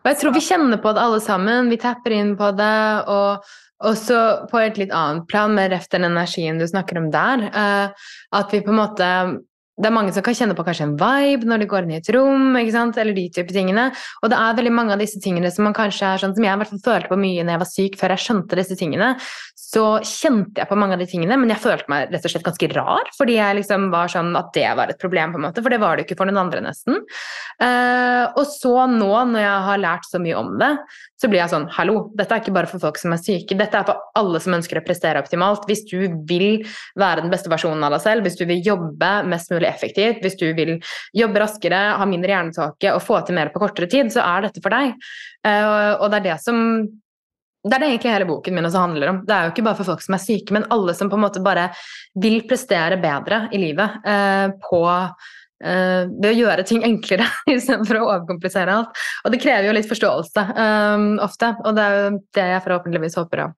[0.00, 1.70] Og jeg tror vi kjenner på det alle sammen.
[1.70, 2.76] Vi tapper inn på det.
[3.12, 7.46] og også på et litt annet plan, med reft den energien du snakker om der,
[7.48, 9.06] uh, at vi på en måte
[9.80, 11.98] det er mange som kan kjenne på kanskje en vibe når de går inn i
[12.00, 13.88] et rom, eller de type tingene.
[14.20, 16.52] Og det er veldig mange av disse tingene som man kanskje er sånn, som jeg
[16.52, 19.14] i hvert fall følte på mye når jeg var syk, før jeg skjønte disse tingene.
[19.70, 22.46] Så kjente jeg på mange av de tingene, men jeg følte meg rett og slett
[22.46, 25.62] ganske rar, fordi jeg liksom var sånn at det var et problem, på en måte,
[25.62, 26.98] for det var det ikke for noen andre, nesten.
[27.62, 30.72] Uh, og så nå, når jeg har lært så mye om det,
[31.20, 33.78] så blir jeg sånn Hallo, dette er ikke bare for folk som er syke, dette
[33.78, 35.68] er for alle som ønsker å prestere optimalt.
[35.68, 36.64] Hvis du vil
[36.98, 40.38] være den beste versjonen av deg selv, hvis du vil jobbe mest mulig effektivt, hvis
[40.40, 40.76] du vil
[41.16, 44.62] jobbe raskere, ha mindre hjernetåke og få til mer på kortere tid, så er dette
[44.64, 44.96] for deg.
[45.46, 46.60] Uh, og det er det som
[47.60, 49.18] det er det egentlig hele boken min også handler om.
[49.28, 51.24] Det er jo ikke bare for folk som er syke, men alle som på en
[51.26, 51.66] måte bare
[52.20, 58.06] vil prestere bedre i livet eh, på eh, ved å gjøre ting enklere istedenfor å
[58.06, 59.02] overkomplisere alt.
[59.24, 62.08] Og det krever jo litt forståelse um, ofte, og det er jo
[62.38, 63.50] det jeg forhåpentligvis håper å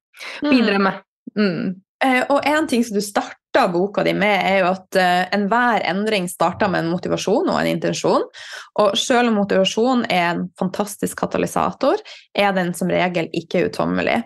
[0.48, 1.06] bidra med.
[1.38, 1.70] Mm.
[2.02, 3.38] Eh, og en ting som du starter
[3.72, 7.68] boka di med, er jo at uh, enhver endring starter med en motivasjon og en
[7.68, 8.24] intensjon.
[8.80, 12.00] Og selv om motivasjon er en fantastisk katalysator,
[12.34, 14.18] er den som regel ikke uttommelig.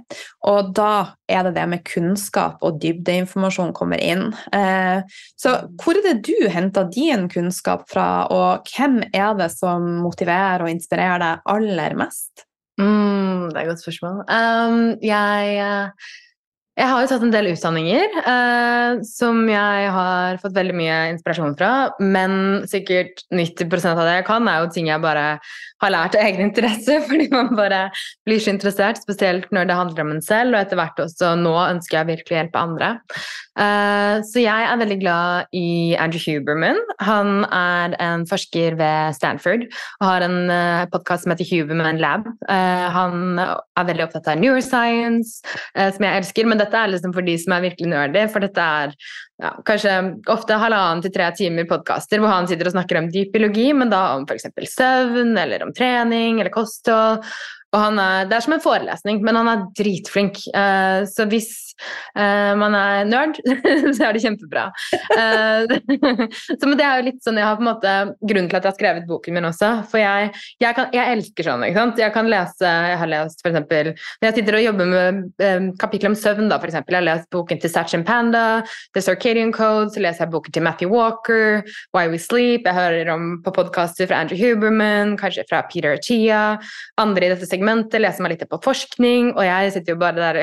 [0.46, 4.28] Og da er det det med kunnskap og dybdeinformasjon kommer inn.
[4.54, 5.02] Uh,
[5.38, 10.66] så hvor er det du henter din kunnskap fra, og hvem er det som motiverer
[10.66, 12.46] og inspirerer deg aller mest?
[12.76, 14.22] Mm, det er et godt spørsmål.
[14.28, 16.14] Um, jeg uh
[16.76, 21.54] jeg har jo tatt en del utdanninger eh, som jeg har fått veldig mye inspirasjon
[21.56, 21.70] fra.
[22.02, 25.24] Men sikkert 90% av det jeg kan, er jo ting jeg bare
[25.82, 26.98] har lært av egen interesse.
[27.08, 27.86] Fordi man bare
[28.28, 30.52] blir så interessert, spesielt når det handler om en selv.
[30.52, 32.92] Og etter hvert også nå ønsker jeg virkelig å hjelpe andre.
[33.56, 36.78] Eh, så jeg er veldig glad i Andrew Huberman.
[37.00, 39.64] Han er en forsker ved Stanford
[40.00, 42.28] og har en uh, eh, podkast som heter Huberman Lab.
[42.50, 45.40] Uh, han er veldig opptatt av neuroscience,
[45.72, 46.48] som jeg elsker.
[46.48, 48.94] men dette er liksom for de som er virkelig nerdy, for dette er
[49.42, 49.96] ja, kanskje
[50.32, 53.92] ofte halvannen til tre timer podkaster hvor han sitter og snakker om dyp biologi, men
[53.92, 54.48] da om f.eks.
[54.72, 57.24] søvn eller om trening eller kosthold.
[57.74, 60.38] Og han er, det er som en forelesning, men han er dritflink.
[61.12, 61.65] Så hvis
[62.16, 63.38] man er nerd,
[63.96, 64.68] så er det kjempebra.
[65.12, 65.66] Uh,
[66.58, 67.94] så men det er jo litt sånn jeg har på en måte
[68.26, 69.70] Grunnen til at jeg har skrevet boken min også.
[69.90, 70.30] For jeg,
[70.62, 71.64] jeg, kan, jeg elsker sånn.
[71.66, 72.00] ikke sant?
[72.00, 73.58] Jeg kan lese Jeg har lest f.eks.
[73.66, 76.78] Når jeg sitter og jobber med um, kapittel om søvn, da f.eks.
[76.78, 78.62] Jeg har lest boken til Satchin Panda,
[78.96, 81.62] The Circadian Code, så leser jeg boken til Matthew Walker,
[81.96, 82.66] Why We Sleep.
[82.66, 86.56] Jeg hører om på podkaster fra Andrew Huberman, kanskje fra Peter Chia,
[87.02, 90.40] andre i dette segmentet, leser meg litt på forskning, og jeg sitter jo bare der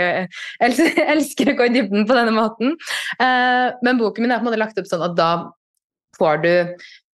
[1.23, 2.75] elsker å gå i dybden på denne måten.
[3.19, 5.31] Eh, men boken min er på en måte lagt opp sånn at da
[6.19, 6.53] får du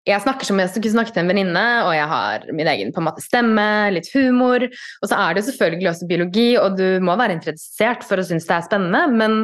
[0.08, 3.24] jeg snakker som jeg skulle snakke til en venninne, og jeg har min egen måte
[3.24, 4.64] stemme, litt humor.
[5.02, 8.48] Og så er det selvfølgelig også biologi, og du må være interessert for å synes
[8.48, 9.36] det er spennende, men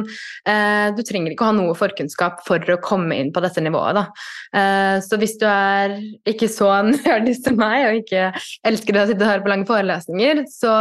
[0.48, 4.08] eh, du trenger ikke å ha noe forkunnskap for å komme inn på dette nivået.
[4.56, 5.98] Eh, så hvis du er
[6.32, 8.30] ikke så nerdy som meg, og ikke
[8.64, 10.72] elsker å sitte høre på lange forelesninger, så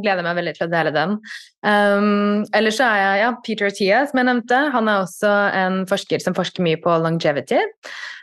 [0.00, 1.18] gleder jeg meg veldig til å dele den.
[1.60, 4.60] Um, ellers så er jeg ja, Peter Tia, som jeg nevnte.
[4.74, 7.60] Han er også en forsker som forsker mye på longevity.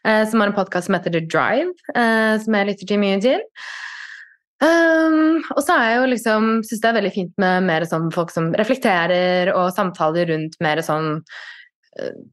[0.07, 3.19] Uh, som har en podkast som heter The Drive, uh, som jeg lytter til mye
[3.23, 3.43] til.
[4.57, 8.07] Um, og så er jeg jo liksom syns det er veldig fint med mer sånn
[8.13, 11.19] folk som reflekterer og samtaler rundt mer sånn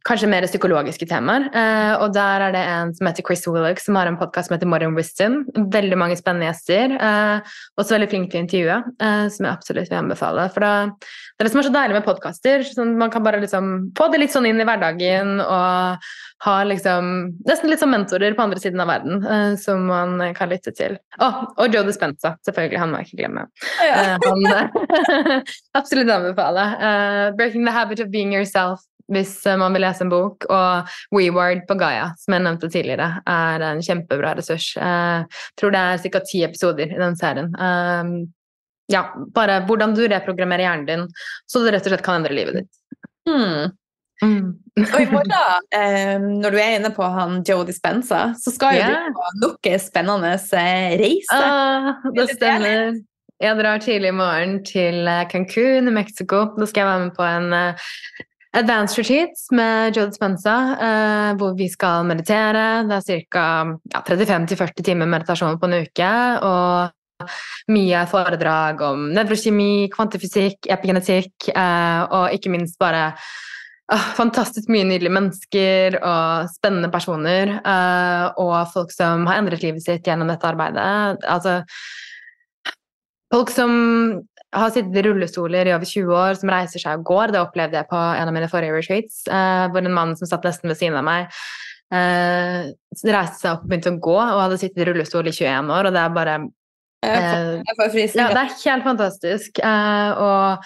[0.04, 1.46] kanskje mer psykologiske temaer.
[1.54, 4.56] Eh, og der er det en som heter Chris Willoch, som har en podkast som
[4.56, 5.42] heter Modern Wisdom.
[5.72, 6.96] Veldig mange spennende gjester.
[6.98, 10.46] Eh, også veldig flink til å intervjue, eh, som jeg absolutt vil anbefale.
[10.54, 12.66] For da, det er det som er så deilig med podkaster.
[12.68, 16.08] Sånn, man kan bare liksom få det litt sånn inn i hverdagen og
[16.44, 17.12] ha liksom
[17.48, 20.98] nesten litt som mentorer på andre siden av verden som man kan lytte til.
[21.16, 22.80] Oh, og Joe Dispenza, selvfølgelig.
[22.82, 23.46] Han må jeg ikke glemme.
[23.80, 23.94] Ja.
[23.94, 25.44] Eh, han
[25.78, 26.66] absolutt anbefale.
[27.34, 30.46] 'Breaking the Habit of Being Yourself' hvis eh, man vil lese en bok.
[30.48, 34.72] Og WeWard på Gaia, som jeg nevnte tidligere, er en kjempebra ressurs.
[34.78, 36.24] Jeg eh, tror det er ca.
[36.30, 37.52] ti episoder i den serien.
[37.54, 38.16] Eh,
[38.92, 41.06] ja, bare hvordan du reprogrammerer hjernen din,
[41.48, 42.70] så du rett og slett kan endre livet ditt.
[43.28, 43.72] Hmm.
[44.22, 44.52] Mm.
[44.78, 45.32] og i morgen,
[45.74, 49.08] eh, når du er inne på han Joe Dispenza, så skal jo yeah.
[49.08, 51.40] du på nok en spennende reise.
[51.40, 53.00] Ah, det stemmer.
[53.42, 56.44] Jeg drar tidlig i morgen til Cancún i Mexico.
[56.54, 57.74] Da skal jeg være med på en
[58.54, 62.84] Advanced retreats med Joe Dispenza, eh, hvor vi skal meditere.
[62.86, 63.46] Det er ca.
[63.90, 66.10] Ja, 35-40 timer meditasjon på en uke.
[66.46, 67.32] Og
[67.74, 73.10] mye foredrag om nevrokjemi, kvantifysikk, epigenetikk, eh, og ikke minst bare
[74.18, 77.58] fantastisk mye nydelige mennesker og spennende personer.
[77.66, 81.20] Uh, og folk som har endret livet sitt gjennom dette arbeidet.
[81.28, 81.62] Altså
[83.34, 83.72] Folk som
[84.54, 87.34] har sittet i rullestoler i over 20 år, som reiser seg og går.
[87.34, 90.46] Det opplevde jeg på en av mine forrige retreats, eh, hvor en mann som satt
[90.46, 91.38] nesten ved siden av meg,
[91.94, 92.72] eh,
[93.04, 95.88] reiste seg opp og begynte å gå, og hadde sittet i rullestol i 21 år,
[95.88, 97.62] og det er bare uh,
[98.16, 99.60] Ja, det er helt fantastisk.
[99.60, 100.64] og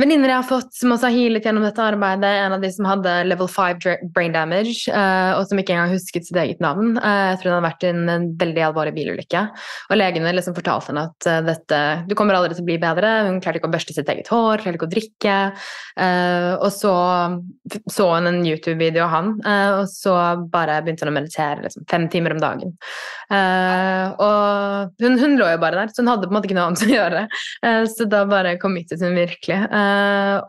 [0.00, 2.86] venninner jeg har fått som også har healet gjennom dette arbeidet, en av de som
[2.88, 6.96] hadde level 5 brain damage, uh, og som ikke engang husket sitt eget navn.
[6.96, 9.42] Uh, jeg tror hun hadde vært i en, veldig alvorlig bilulykke.
[9.90, 13.12] Og legene liksom fortalte henne at uh, dette Du kommer aldri til å bli bedre.
[13.28, 15.36] Hun klarte ikke å børste sitt eget hår, klarte ikke å drikke.
[16.62, 16.92] og så
[17.92, 19.28] så hun en YouTube-video av han,
[19.78, 20.12] og så
[20.52, 22.74] bare begynte hun å meditere liksom, fem timer om dagen.
[23.32, 26.68] og hun, hun, lå jo bare der, så hun hadde på en måte ikke noe
[26.70, 27.22] annet å gjøre.
[27.94, 29.60] så da bare committet hun virkelig.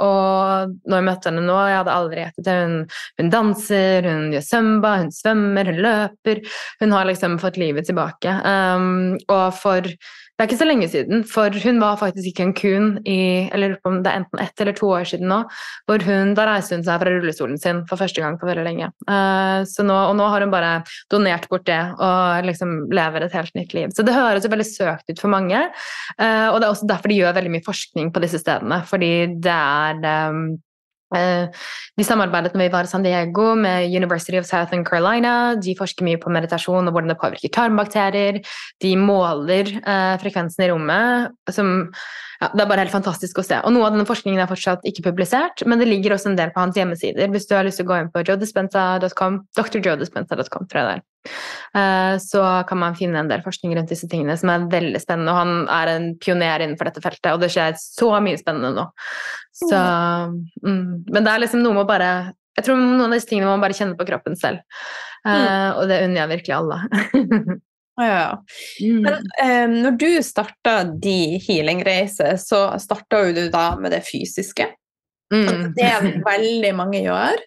[0.03, 2.57] Og når jeg møtte henne nå, jeg hadde aldri gjettet det.
[2.63, 2.75] Hun,
[3.19, 6.43] hun, danser, hun gjør sømba, hun svømmer, hun løper.
[6.83, 8.35] Hun har liksom fått livet tilbake.
[8.43, 9.89] Um, og for
[10.33, 13.17] det er ikke så lenge siden, for hun var faktisk i Cancún i
[13.53, 15.43] eller om det er enten ett eller to år siden nå.
[15.85, 18.89] hvor hun, Da reiste hun seg fra rullestolen sin for første gang på veldig lenge.
[19.05, 20.73] Uh, nå, og nå har hun bare
[21.13, 23.93] donert bort det og liksom lever et helt nytt liv.
[23.93, 25.61] Så det høres jo veldig søkt ut for mange.
[26.17, 28.81] Uh, og det er også derfor de gjør veldig mye forskning på disse stedene.
[28.89, 30.01] Fordi det er
[30.33, 30.47] um,
[31.17, 31.63] Eh,
[31.97, 35.53] de samarbeidet når vi var i San Diego med University of Southern Carolina.
[35.55, 38.41] De forsker mye på meditasjon og hvordan det påvirker tarmbakterier.
[38.83, 41.33] De måler eh, frekvensen i rommet.
[41.53, 41.73] Som,
[42.41, 43.61] ja, det er bare helt fantastisk å se.
[43.61, 46.53] Og Noe av denne forskningen er fortsatt ikke publisert, men det ligger også en del
[46.55, 47.29] på hans hjemmesider.
[47.33, 51.09] Hvis du har lyst til å gå inn på joedispensa.com, drjoedispensa.com, tror jeg det er.
[51.73, 55.33] Eh, så kan man finne en del forskning rundt disse tingene som er veldig spennende.
[55.33, 58.87] Og han er en pioner innenfor dette feltet, og det skjer så mye spennende nå.
[59.63, 59.81] Så,
[60.65, 62.13] mm, men det er liksom noe med å bare
[62.57, 64.61] Jeg tror noen av disse tingene må man bare kjenne på kroppen selv.
[65.25, 65.77] Uh, mm.
[65.79, 66.77] Og det unner jeg virkelig alle.
[68.03, 68.27] ja, ja.
[68.83, 68.99] Mm.
[69.07, 74.69] Men eh, når du starta de healingreiser, så starta jo du da med det fysiske.
[75.33, 75.69] Mm.
[75.77, 77.39] Det er veldig mange gjør.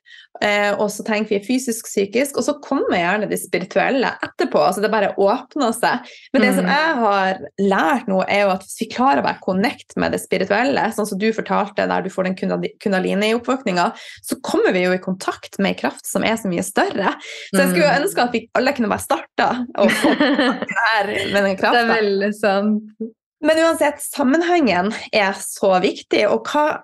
[0.45, 4.61] Eh, og så tenker vi fysisk, psykisk, og så kommer gjerne det spirituelle etterpå.
[4.61, 6.11] altså Det bare åpner seg.
[6.35, 6.59] Men det mm.
[6.59, 10.17] som jeg har lært nå, er jo at hvis vi klarer å være connect med
[10.17, 12.39] det spirituelle, sånn som du fortalte der du får den
[12.83, 13.91] kundalini-oppvåkninga,
[14.27, 17.17] så kommer vi jo i kontakt med en kraft som er så mye større.
[17.53, 18.01] Så jeg skulle jo mm.
[18.03, 21.79] ønske at vi alle kunne bare starta og få det her med den krafta.
[21.79, 23.15] Det er veldig sant.
[23.45, 26.23] Men uansett, sammenhengen er så viktig.
[26.31, 26.81] Og hva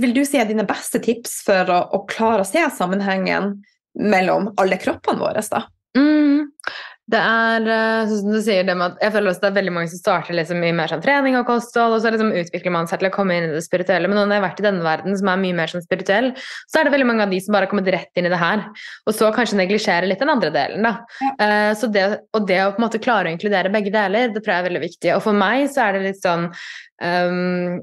[0.00, 3.56] vil du si er dine beste tips for å, å klare å se sammenhengen
[3.98, 5.42] mellom alle kroppene våre?
[5.50, 5.64] da?
[5.98, 6.52] Mm.
[7.06, 7.66] Det er
[8.10, 10.00] sånn som du sier, det med at jeg føler også det er veldig mange som
[10.00, 13.08] starter liksom i mer sånn trening og kosthold, og så liksom utvikler man seg til
[13.10, 14.10] å komme inn i det spirituelle.
[14.10, 16.32] Men når jeg har vært i denne verden som er mye mer sånn spirituell,
[16.66, 18.42] så er det veldig mange av de som bare har kommet rett inn i det
[18.42, 18.64] her.
[19.06, 20.96] Og så kanskje neglisjerer litt den andre delen, da.
[21.22, 21.34] Ja.
[21.38, 24.42] Uh, så det, og det å på en måte klare å inkludere begge deler, det
[24.42, 25.14] tror jeg er veldig viktig.
[25.14, 27.78] Og for meg så er det litt sånn um,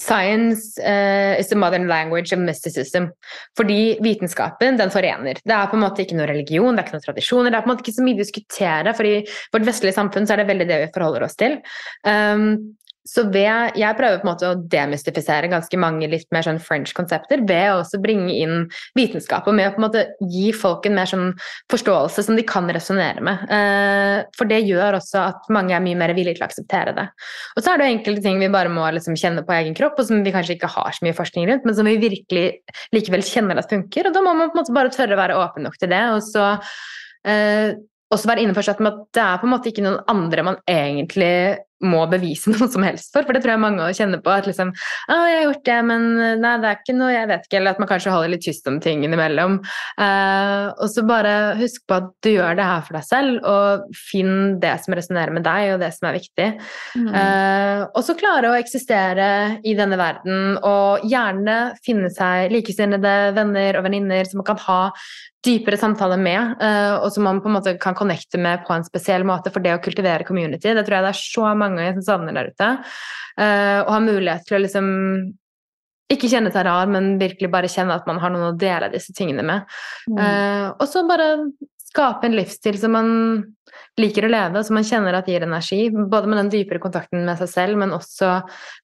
[0.00, 3.10] Science uh, is the modern language of mysticism.
[3.56, 5.38] Fordi vitenskapen den forener.
[5.44, 7.50] Det er på en måte ikke noe religion, det er ikke noen tradisjoner.
[7.50, 9.18] Det er på en måte ikke så mye å diskutere, for i
[9.54, 11.60] vårt vestlige samfunn så er det veldig det vi forholder oss til.
[12.02, 12.74] Um,
[13.04, 17.42] så ved, jeg prøver på en måte å demystifisere ganske mange litt mer sånn French-konsepter
[17.44, 18.64] ved å også bringe inn
[18.96, 21.34] vitenskap og med å på en måte gi folk en mer sånn
[21.72, 23.44] forståelse som de kan resonnere med.
[23.52, 27.06] Eh, for det gjør også at mange er mye mer villige til å akseptere det.
[27.54, 30.00] Og så er det jo enkelte ting vi bare må liksom kjenne på egen kropp,
[30.00, 32.46] og som vi kanskje ikke har så mye forskning rundt, men som vi virkelig
[32.96, 34.08] likevel kjenner at funker.
[34.08, 36.06] Og da må man på en måte bare tørre å være åpen nok til det.
[36.14, 36.54] og så
[37.28, 37.76] eh,
[38.14, 41.34] også være innforstått med at det er på en måte ikke noen andre man egentlig
[41.86, 43.26] må bevise noe som helst for.
[43.26, 44.32] For det tror jeg mange kjenner på.
[44.34, 46.06] At liksom Å, jeg har gjort det, men
[46.42, 47.60] nei, det er ikke noe Jeg vet ikke.
[47.60, 49.60] Eller at man kanskje holder litt tyst om ting innimellom.
[50.00, 53.98] Uh, og så bare husk på at du gjør det her for deg selv, og
[53.98, 56.48] finn det som resonnerer med deg, og det som er viktig.
[56.98, 57.10] Mm.
[57.12, 59.28] Uh, og så klare å eksistere
[59.66, 64.80] i denne verden, og gjerne finne seg likesinnede venner og venninner som man kan ha
[65.44, 68.86] dypere samtaler med, uh, og som man på en måte kan connecte med på en
[68.86, 69.52] spesiell måte.
[69.54, 72.52] For det å kultivere community, det tror jeg det er så mange som savner der
[72.54, 72.74] ute.
[73.34, 74.84] Å ha mulighet til å liksom
[76.12, 79.14] ikke kjenne seg rar, men virkelig bare kjenne at man har noen å dele disse
[79.16, 79.70] tingene med.
[80.10, 80.18] Mm.
[80.18, 81.28] Uh, og så bare
[81.94, 83.08] skape en livsstil som man
[84.00, 85.86] liker å leve, og som man kjenner at gir energi.
[85.94, 88.36] Både med den dypere kontakten med seg selv, men også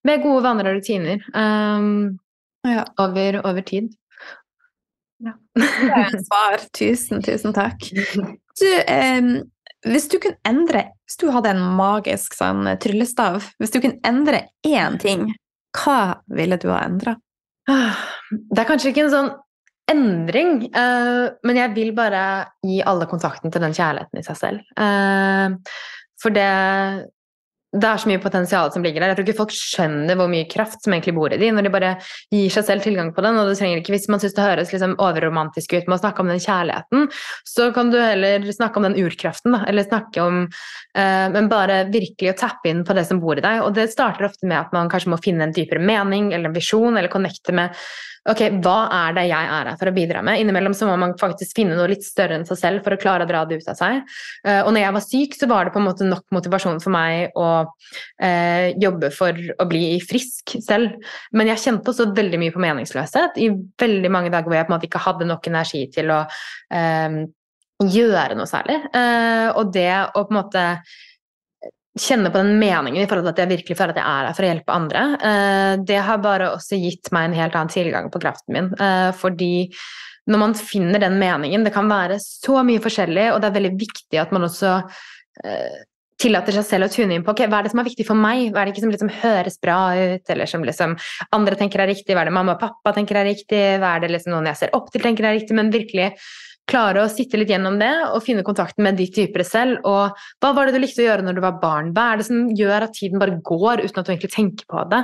[0.09, 2.13] med gode vaner og rutiner um,
[2.67, 2.87] ja.
[3.03, 3.91] over, over tid.
[5.21, 5.35] Ja.
[5.57, 6.67] Det er et svar.
[6.77, 7.89] Tusen, tusen takk.
[8.61, 9.21] Du, eh,
[9.89, 14.43] hvis du kunne endre Hvis du hadde en magisk sånn, tryllestav Hvis du kunne endre
[14.67, 15.31] én ting,
[15.79, 17.15] hva ville du ha endra?
[17.71, 19.31] Det er kanskje ikke en sånn
[19.91, 22.23] endring, eh, men jeg vil bare
[22.67, 24.69] gi alle kontakten til den kjærligheten i seg selv.
[24.79, 25.79] Eh,
[26.23, 26.51] for det
[27.71, 29.13] det er så mye potensial som ligger der.
[29.13, 31.71] Jeg tror ikke folk skjønner hvor mye kraft som egentlig bor i de, når de
[31.71, 31.93] bare
[32.35, 33.39] gir seg selv tilgang på den.
[33.39, 36.25] og du trenger ikke, Hvis man syns det høres liksom overromantisk ut med å snakke
[36.25, 37.07] om den kjærligheten,
[37.47, 41.85] så kan du heller snakke om den urkraften, da, eller snakke om uh, Men bare
[41.93, 43.63] virkelig å tappe inn på det som bor i deg.
[43.63, 46.59] Og det starter ofte med at man kanskje må finne en dypere mening eller en
[46.59, 47.77] visjon, eller connecte med
[48.31, 50.41] ok, hva er det jeg er her for å bidra med?
[50.43, 53.27] Innimellom så må man faktisk finne noe litt større enn seg selv for å klare
[53.27, 54.01] å dra det ut av seg.
[54.47, 56.95] Uh, og når jeg var syk, så var det på en måte nok motivasjon for
[56.95, 57.49] meg å
[58.23, 60.97] eh, jobbe for å bli frisk selv.
[61.37, 63.51] Men jeg kjente også veldig mye på meningsløshet i
[63.81, 66.23] veldig mange dager hvor jeg på en måte ikke hadde nok energi til å
[66.75, 67.21] eh,
[67.81, 68.77] gjøre noe særlig.
[69.57, 70.65] og det å på en måte
[71.99, 74.37] kjenne på den meningen i forhold til at jeg virkelig føler at jeg er her
[74.37, 78.11] for å hjelpe andre, eh, det har bare også gitt meg en helt annen tilgang
[78.13, 78.71] på kraften min.
[78.79, 79.53] Eh, fordi
[80.31, 83.77] når man finner den meningen Det kan være så mye forskjellig, og det er veldig
[83.81, 84.77] viktig at man også
[85.45, 85.81] eh,
[86.21, 88.19] tillater seg selv å tune inn på okay, hva er det som er viktig for
[88.19, 90.95] meg, hva er det ikke som liksom høres bra ut, eller som liksom
[91.33, 94.05] andre tenker er riktig, hva er det mamma og pappa tenker er riktig, hva er
[94.05, 96.13] det liksom noen jeg ser opp til tenker er riktig, men virkelig
[96.71, 99.81] klare å sitte litt gjennom det og finne kontakten med ditt dypere selv.
[99.89, 101.91] Og hva var det du likte å gjøre når du var barn?
[101.97, 104.85] Hva er det som gjør at tiden bare går uten at du egentlig tenker på
[104.93, 105.03] det?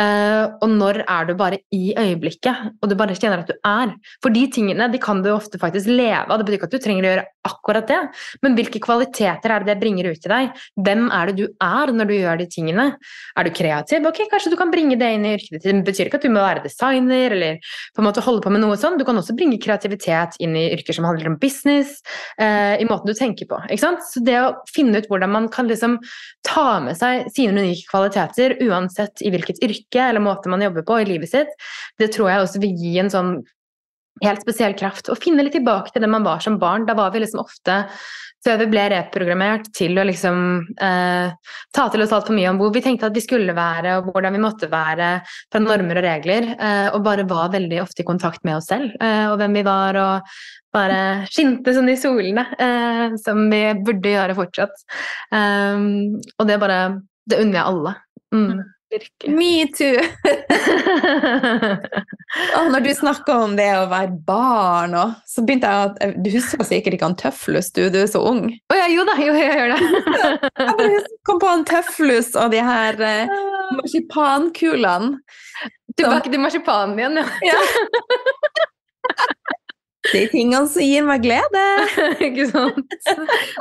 [0.00, 3.94] Uh, og når er du bare i øyeblikket, og du bare kjenner at du er?
[4.24, 6.38] For de tingene de kan du ofte faktisk leve av.
[6.38, 8.00] Det betyr ikke at du trenger å gjøre akkurat det,
[8.44, 10.60] men hvilke kvaliteter er det det bringer ut i deg?
[10.86, 12.86] Hvem er det du er når du gjør de tingene?
[13.38, 14.06] Er du kreativ?
[14.08, 15.66] Ok, kanskje du kan bringe det inn i yrket ditt.
[15.66, 18.62] Det betyr ikke at du må være designer eller på en måte holde på med
[18.62, 19.00] noe sånt.
[19.00, 21.98] Du kan også bringe kreativitet inn i yrker som handler om business,
[22.38, 23.58] eh, i måten du tenker på.
[23.68, 24.04] Ikke sant?
[24.12, 25.98] Så det å finne ut hvordan man kan liksom
[26.46, 31.00] ta med seg sine unike kvaliteter, uansett i hvilket yrke eller måte man jobber på
[31.02, 31.50] i livet sitt,
[31.98, 33.34] det tror jeg også vil gi en sånn
[34.22, 35.10] helt spesiell kraft.
[35.10, 36.86] Å finne litt tilbake til det man var som barn.
[36.88, 37.82] Da var vi liksom ofte
[38.42, 40.38] før vi ble reprogrammert til å liksom
[40.82, 44.10] eh, ta til oss altfor mye om hvor vi tenkte at vi skulle være, og
[44.10, 48.08] hvordan vi måtte være fra normer og regler, eh, og bare var veldig ofte i
[48.08, 50.34] kontakt med oss selv eh, og hvem vi var, og
[50.74, 50.98] bare
[51.30, 54.84] skinte sånn i solene, eh, som vi burde gjøre fortsatt.
[55.30, 56.82] Um, og det bare
[57.22, 57.90] Det unner jeg alle.
[58.34, 58.62] Mm.
[58.92, 59.32] Virkelig.
[59.32, 59.96] Me too!
[62.58, 66.28] og når du snakker om det å være barn, og, så begynte jeg at Du
[66.34, 68.42] husker sikkert ikke han Tøflus, du, du er så ung.
[68.52, 69.80] Å oh, ja, jo da, jo, jeg gjør det.
[70.92, 73.26] jeg kom på han Tøflus og de her eh,
[73.78, 75.10] marsipankulene.
[75.96, 77.26] Tilbake til marsipanen igjen, ja.
[77.52, 77.60] ja.
[80.10, 81.62] De tingene som gir meg glede.
[82.28, 82.96] ikke sant?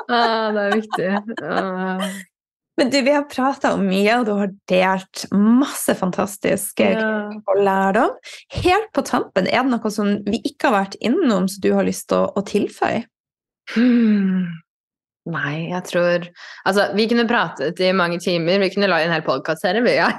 [0.08, 1.10] Ah, det er viktig.
[1.46, 2.02] Ah.
[2.80, 7.28] Men du, vi har prata om mye, og du har delt masse fantastisk ja.
[7.30, 8.16] og lærdom.
[8.64, 11.88] Helt på tampen, er det noe som vi ikke har vært innom, som du har
[11.88, 13.04] lyst til å, å tilføye?
[13.76, 14.50] Hmm.
[15.30, 16.24] Nei, jeg tror
[16.66, 18.58] Altså, vi kunne pratet i mange timer.
[18.64, 19.94] Vi kunne lagd en hel podkastserie, vi.
[20.00, 20.10] Ja.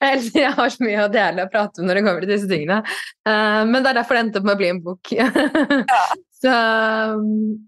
[0.08, 2.80] jeg har så mye å dele og prate om når det kommer til disse tingene.
[3.28, 5.12] Uh, men det er derfor det endte opp med å bli en bok.
[5.20, 5.28] ja.
[6.40, 6.56] Så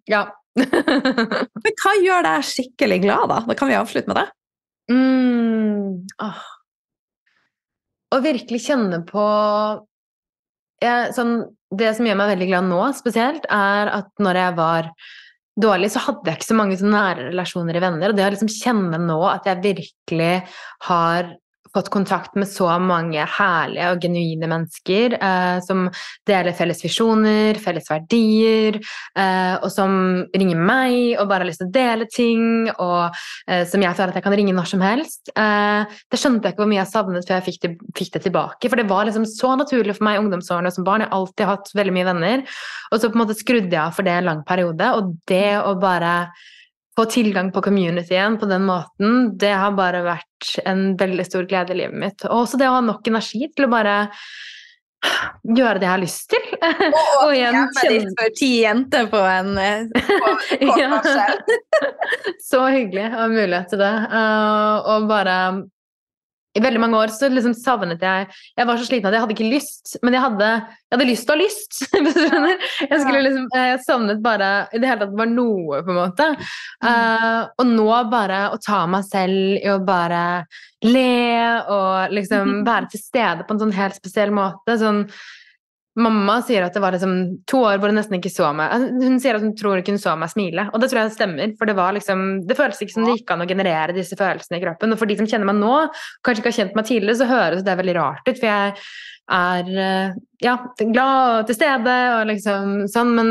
[0.08, 0.24] ja.
[0.56, 3.40] Men hva gjør deg skikkelig glad, da?
[3.48, 4.26] Da kan vi avslutte med det.
[4.92, 6.42] Mm, åh.
[8.14, 9.26] Å virkelig kjenne på
[10.82, 11.38] jeg, sånn,
[11.72, 14.90] Det som gjør meg veldig glad nå, spesielt, er at når jeg var
[15.60, 18.12] dårlig, så hadde jeg ikke så mange nære relasjoner i venner.
[18.12, 20.34] Og det å liksom kjenne nå at jeg virkelig
[20.86, 21.32] har
[21.76, 25.86] fått kontakt med så mange herlige og genuine mennesker eh, som
[26.28, 28.78] deler felles visjoner, felles verdier,
[29.18, 33.12] eh, og som ringer meg og bare har lyst til å dele ting, og
[33.50, 35.32] eh, som jeg føler at jeg kan ringe når som helst.
[35.36, 38.24] Eh, det skjønte jeg ikke hvor mye jeg savnet før jeg fikk det, fikk det,
[38.26, 41.04] tilbake, for det var liksom så naturlig for meg i ungdomsårene som barn.
[41.04, 42.44] Jeg har alltid hatt veldig mye venner,
[42.90, 45.48] og så på en måte skrudde jeg av for det en lang periode, og det
[45.60, 46.16] å bare
[46.96, 51.74] få tilgang på communityen på den måten, det har bare vært en veldig stor glede
[51.74, 52.24] i livet mitt.
[52.28, 53.96] Og også det å ha nok energi til å bare
[55.44, 56.46] gjøre det jeg har lyst til.
[56.56, 59.52] Og, og igjen kjenne for ti jenter på en
[59.92, 60.34] på,
[60.64, 61.00] på ja.
[62.48, 63.94] Så hyggelig å ha mulighet til det.
[64.10, 65.38] Uh, og bare
[66.56, 68.26] i veldig mange år så liksom savnet jeg
[68.56, 70.50] Jeg var så sliten at jeg hadde ikke lyst, men jeg hadde,
[70.86, 71.80] jeg hadde lyst ha lyst.
[72.90, 76.28] jeg, skulle liksom, jeg savnet bare i det hele tatt bare noe, på en måte.
[76.84, 80.22] Uh, og nå bare å ta meg selv i å bare
[80.86, 81.08] le
[81.72, 84.78] og liksom være til stede på en sånn helt spesiell måte.
[84.80, 85.04] sånn
[85.96, 87.14] Mamma sier at det var liksom
[87.48, 88.68] to år hvor hun nesten ikke så meg.
[88.74, 91.14] Altså, hun sier at hun tror ikke hun så meg smile, og det tror jeg
[91.16, 91.54] stemmer.
[91.56, 94.60] For det var liksom, det føles ikke som det gikk an å generere disse følelsene
[94.60, 94.92] i kroppen.
[94.92, 95.74] Og for de som kjenner meg nå,
[96.26, 98.34] kanskje ikke har kjent meg tidligere, så høres det veldig rart ut.
[98.36, 98.74] For jeg
[99.36, 103.30] er eh, ja, glad og til stede og liksom sånn, men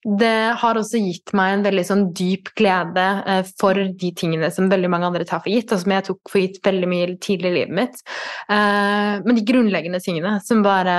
[0.00, 4.70] det har også gitt meg en veldig sånn dyp glede eh, for de tingene som
[4.72, 7.50] veldig mange andre tar for gitt, og som jeg tok for gitt veldig mye tidlig
[7.50, 8.00] i livet mitt.
[8.48, 10.94] Eh, men de grunnleggende tingene som bare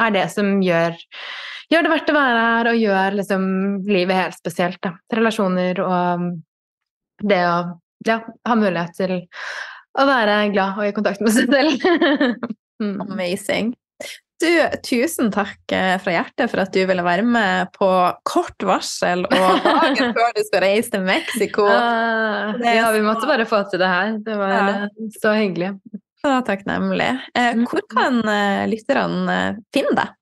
[0.00, 0.96] er det som gjør,
[1.72, 3.44] gjør det verdt å være her, og gjør liksom
[3.90, 4.80] livet helt spesielt.
[4.86, 4.94] Da.
[5.20, 6.30] Relasjoner og
[7.20, 7.58] det å
[8.08, 9.18] ja, ha mulighet til
[10.00, 11.76] å være glad og i kontakt med seg selv.
[12.80, 12.96] mm.
[13.04, 13.74] Amazing.
[14.40, 14.48] Du,
[14.86, 17.88] tusen takk eh, fra hjertet for at du ville være med på
[18.24, 21.66] kort varsel og dagen før du skal reise til Mexico.
[21.68, 24.14] Uh, ja, vi måtte bare få til det her.
[24.24, 24.78] Det var ja.
[25.20, 25.74] så hyggelig.
[26.24, 27.10] Så takknemlig.
[27.36, 27.66] Eh, mm.
[27.68, 28.22] hvor kan
[28.72, 29.36] lytterne
[29.76, 30.16] finne deg?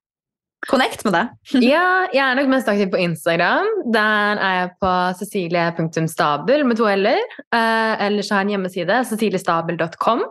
[0.67, 1.39] Connect med deg.
[1.71, 3.71] ja, jeg er nok mest aktiv på Instagram.
[3.95, 4.93] Der er jeg på
[5.23, 7.39] cecilie.stabel med to l-er.
[7.55, 10.27] Eller så har jeg en hjemmeside, ceciliestabel.com.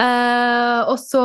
[0.00, 1.24] Uh, og så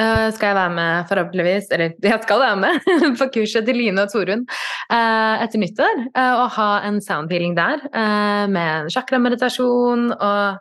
[0.00, 2.90] uh, skal jeg være med, forhåpentligvis, eller jeg skal være med,
[3.20, 6.04] på kurset til Line og Torunn uh, etter nyttår.
[6.12, 7.82] Uh, og ha en soundhealing der
[8.52, 10.58] med en chakrameditasjon og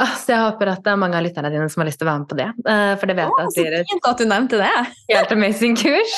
[0.00, 2.10] så jeg håper at det er mange av lytterne dine som har lyst til å
[2.10, 2.48] være med på det.
[2.72, 4.70] Eh, for det vet jeg at et fint at du nevnte det.
[5.12, 6.16] helt amazing kurs.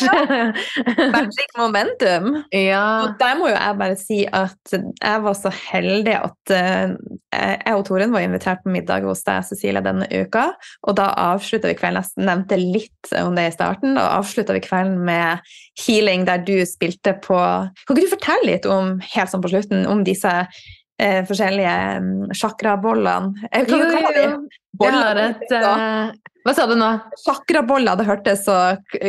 [1.15, 2.31] Magic momentum.
[2.55, 2.85] Ja.
[3.05, 6.95] Og der må jo jeg bare si at jeg var så heldig at eh,
[7.35, 10.47] jeg og Torunn var invitert på middag hos deg, Cecilie, denne uka.
[10.87, 14.63] Og da avslutta vi kvelden Jeg nevnte litt om det i starten, og avslutta vi
[14.65, 15.43] kvelden med
[15.85, 19.85] healing der du spilte på Kan ikke du fortelle litt om, helt sånn på slutten,
[19.91, 20.33] om disse
[21.01, 23.49] eh, forskjellige chakrabollene.
[23.51, 24.61] Hva kaller de?
[24.75, 26.11] Boller, et, uh,
[26.45, 26.91] hva sa du nå?
[27.23, 27.97] Chakraboller.
[27.97, 28.55] Det hørtes så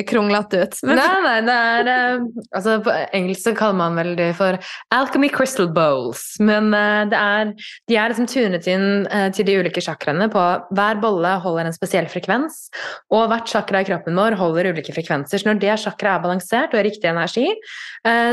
[0.08, 0.78] kronglete ut.
[0.88, 1.02] Men...
[1.02, 4.56] Nei, nei, det er uh, altså På engelsk så kaller man vel det for
[4.96, 6.24] alchemy crystal bowls.
[6.40, 7.52] Men uh, det er,
[7.92, 10.46] de er liksom tunet inn uh, til de ulike chakraene på
[10.80, 12.70] Hver bolle holder en spesiell frekvens,
[13.12, 15.44] og hvert chakra i kroppen vår holder ulike frekvenser.
[15.44, 17.50] Så når det chakra er balansert og er riktig energi,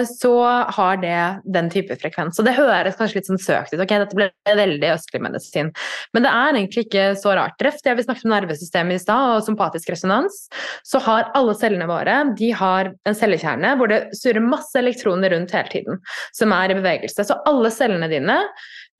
[0.07, 0.32] så
[0.76, 1.18] har det
[1.55, 2.38] den type frekvens.
[2.38, 3.80] Og det høres kanskje litt sånn søkt ut.
[3.80, 5.72] ok, Dette ble veldig østlig medisin.
[6.12, 7.57] Men det er egentlig ikke så rart.
[7.64, 10.47] Røft, jeg vil snakke om nervesystemet i stad, og sympatisk resonans,
[10.86, 15.55] så har alle cellene våre de har en cellekjerne hvor det surrer masse elektroner rundt
[15.57, 16.01] hele tiden,
[16.36, 17.26] som er i bevegelse.
[17.26, 18.38] Så alle cellene dine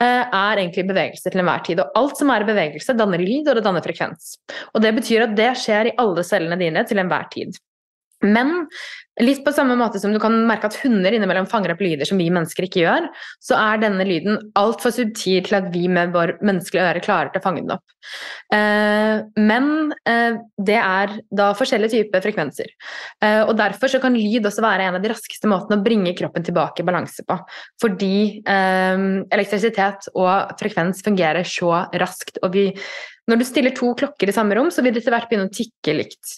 [0.03, 1.83] eh, er egentlig i bevegelse til enhver tid.
[1.83, 4.37] Og alt som er i bevegelse, danner lyd, og det danner frekvens.
[4.73, 7.61] Og det betyr at det skjer i alle cellene dine til enhver tid.
[8.23, 8.69] Men
[9.21, 12.21] litt på samme måte som du kan merke at hunder innimellom fanger opp lyder som
[12.21, 13.09] vi mennesker ikke gjør,
[13.45, 17.43] så er denne lyden altfor subtil til at vi med vår menneskelige øre klarer til
[17.43, 17.85] å fange den opp.
[18.55, 22.73] Eh, men eh, det er da forskjellige typer frekvenser.
[23.23, 26.17] Eh, og derfor så kan lyd også være en av de raskeste måtene å bringe
[26.19, 27.37] kroppen tilbake i balanse på.
[27.83, 32.67] Fordi elektrisitet og frekvens fungerer så raskt, og vi
[33.31, 35.55] når du stiller to klokker i samme rom, så vil det etter hvert begynne å
[35.55, 36.33] tikke likt.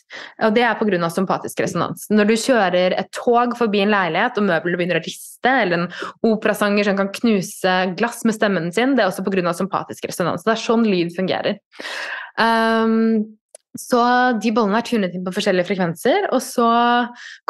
[0.44, 1.10] Og det er pga.
[1.12, 2.08] sympatisk resonans.
[2.12, 5.88] Når du kjører et tog forbi en leilighet, og møblene begynner å riste, eller en
[6.28, 9.54] operasanger som kan knuse glass med stemmen sin, det er også pga.
[9.56, 10.44] sympatisk resonans.
[10.44, 11.56] Det er sånn lyd fungerer.
[12.36, 13.38] Um,
[13.74, 14.00] så
[14.38, 16.68] de bollene er tunet inn på forskjellige frekvenser, og så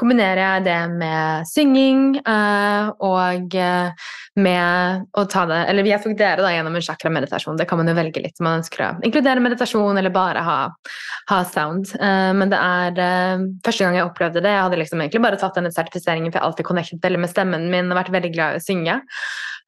[0.00, 4.08] kombinerer jeg det med synging uh, og uh,
[4.40, 7.92] med å ta det Eller jeg tok dere da gjennom en chakra-meditasjon, det kan man
[7.92, 10.58] jo velge litt om man ønsker å inkludere meditasjon eller bare ha,
[11.28, 11.92] ha sound.
[12.00, 14.56] Uh, men det er første gang jeg opplevde det.
[14.56, 17.36] Jeg hadde liksom egentlig bare tatt denne sertifiseringen for jeg har alltid connectet veldig med
[17.36, 19.00] stemmen min og vært veldig glad i å synge.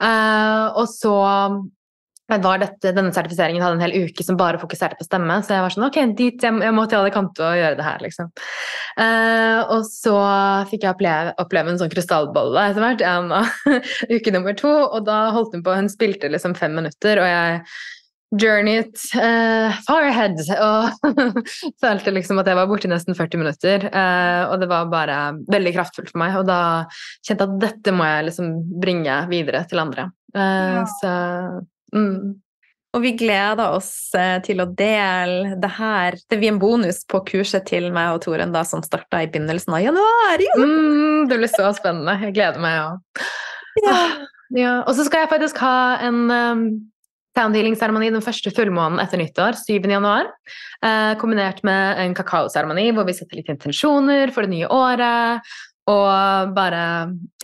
[0.00, 1.16] og så
[2.26, 5.38] dette, denne sertifiseringen hadde en hel uke som bare fokuserte på stemme.
[5.42, 8.02] Så jeg var sånn Ok, dit, jeg, jeg må til Alicante og gjøre det her,
[8.02, 8.30] liksom.
[8.98, 10.16] Uh, og så
[10.70, 13.42] fikk jeg oppleve, oppleve en sånn krystallbolle etter hvert, ja,
[14.16, 14.72] uke nummer to.
[14.72, 17.60] Og da holdt hun på, hun spilte liksom fem minutter, og jeg
[18.34, 20.40] journeyet uh, far ahead.
[20.66, 21.46] Og
[21.82, 23.86] følte liksom at jeg var borte i nesten 40 minutter.
[23.92, 25.20] Uh, og det var bare
[25.52, 26.36] veldig kraftfullt for meg.
[26.40, 26.60] Og da
[27.22, 28.52] kjente jeg at dette må jeg liksom
[28.82, 30.10] bringe videre til andre.
[30.34, 30.84] Uh, ja.
[30.98, 31.14] Så
[31.96, 32.36] Mm.
[32.96, 36.16] Og vi gleder oss eh, til å dele det her.
[36.30, 39.76] Det blir en bonus på kurset til meg og Toren da, som starta i begynnelsen
[39.76, 40.44] av januar.
[40.56, 42.16] Mm, det blir så spennende.
[42.24, 43.24] Jeg gleder meg òg.
[43.84, 43.92] Ja.
[43.92, 44.14] Ah,
[44.56, 44.74] ja.
[44.86, 45.76] Og så skal jeg faktisk ha
[46.06, 46.62] en um,
[47.36, 49.84] soundhealing-seremoni den første fullmånen etter nyttår, 7.
[49.92, 50.30] januar.
[50.80, 55.56] Eh, kombinert med en kakaoseremoni hvor vi setter litt intensjoner for det nye året.
[55.86, 56.80] Og bare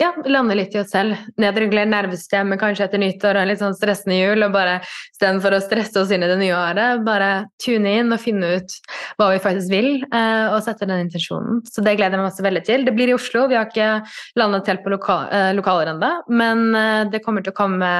[0.01, 1.15] ja, lande litt i oss selv.
[1.39, 4.43] Nedregulere nervesystemet kanskje etter nyttår og en litt sånn stressende jul.
[4.43, 4.81] Og bare
[5.13, 7.29] istedenfor å stresse oss inn i det nye året, bare
[7.63, 8.75] tune inn og finne ut
[9.19, 11.61] hva vi faktisk vil, eh, og sette den intensjonen.
[11.71, 12.83] Så det gleder jeg meg også veldig til.
[12.83, 13.45] Det blir i Oslo.
[13.47, 14.03] Vi har ikke
[14.39, 17.93] landet helt på lokal, eh, lokaler ennå, men eh, det kommer til å komme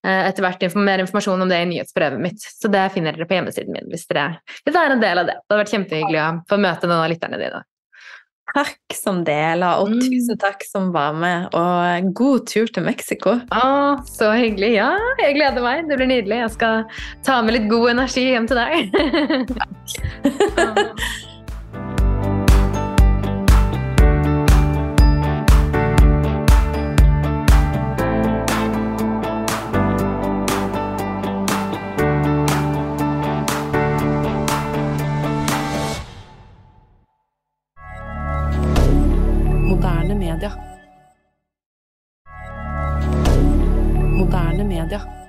[0.00, 2.40] etter hvert mer informasjon om det i nyhetsbrevet mitt.
[2.40, 5.28] Så det finner dere på hjemmesiden min hvis dere, hvis dere er en del av
[5.28, 5.34] det.
[5.36, 7.60] Det hadde vært kjempehyggelig å få møte noen av lytterne dine.
[8.54, 10.00] Takk som deler, og Mm.
[10.00, 11.48] tusen takk som var med.
[11.54, 13.40] Og god tur til Mexico.
[13.52, 14.74] Å, så hyggelig.
[14.74, 15.88] Ja, jeg gleder meg.
[15.88, 16.36] Det blir nydelig.
[16.44, 16.84] Jeg skal
[17.22, 18.90] ta med litt god energi hjem til deg.
[44.16, 45.19] Moderne medier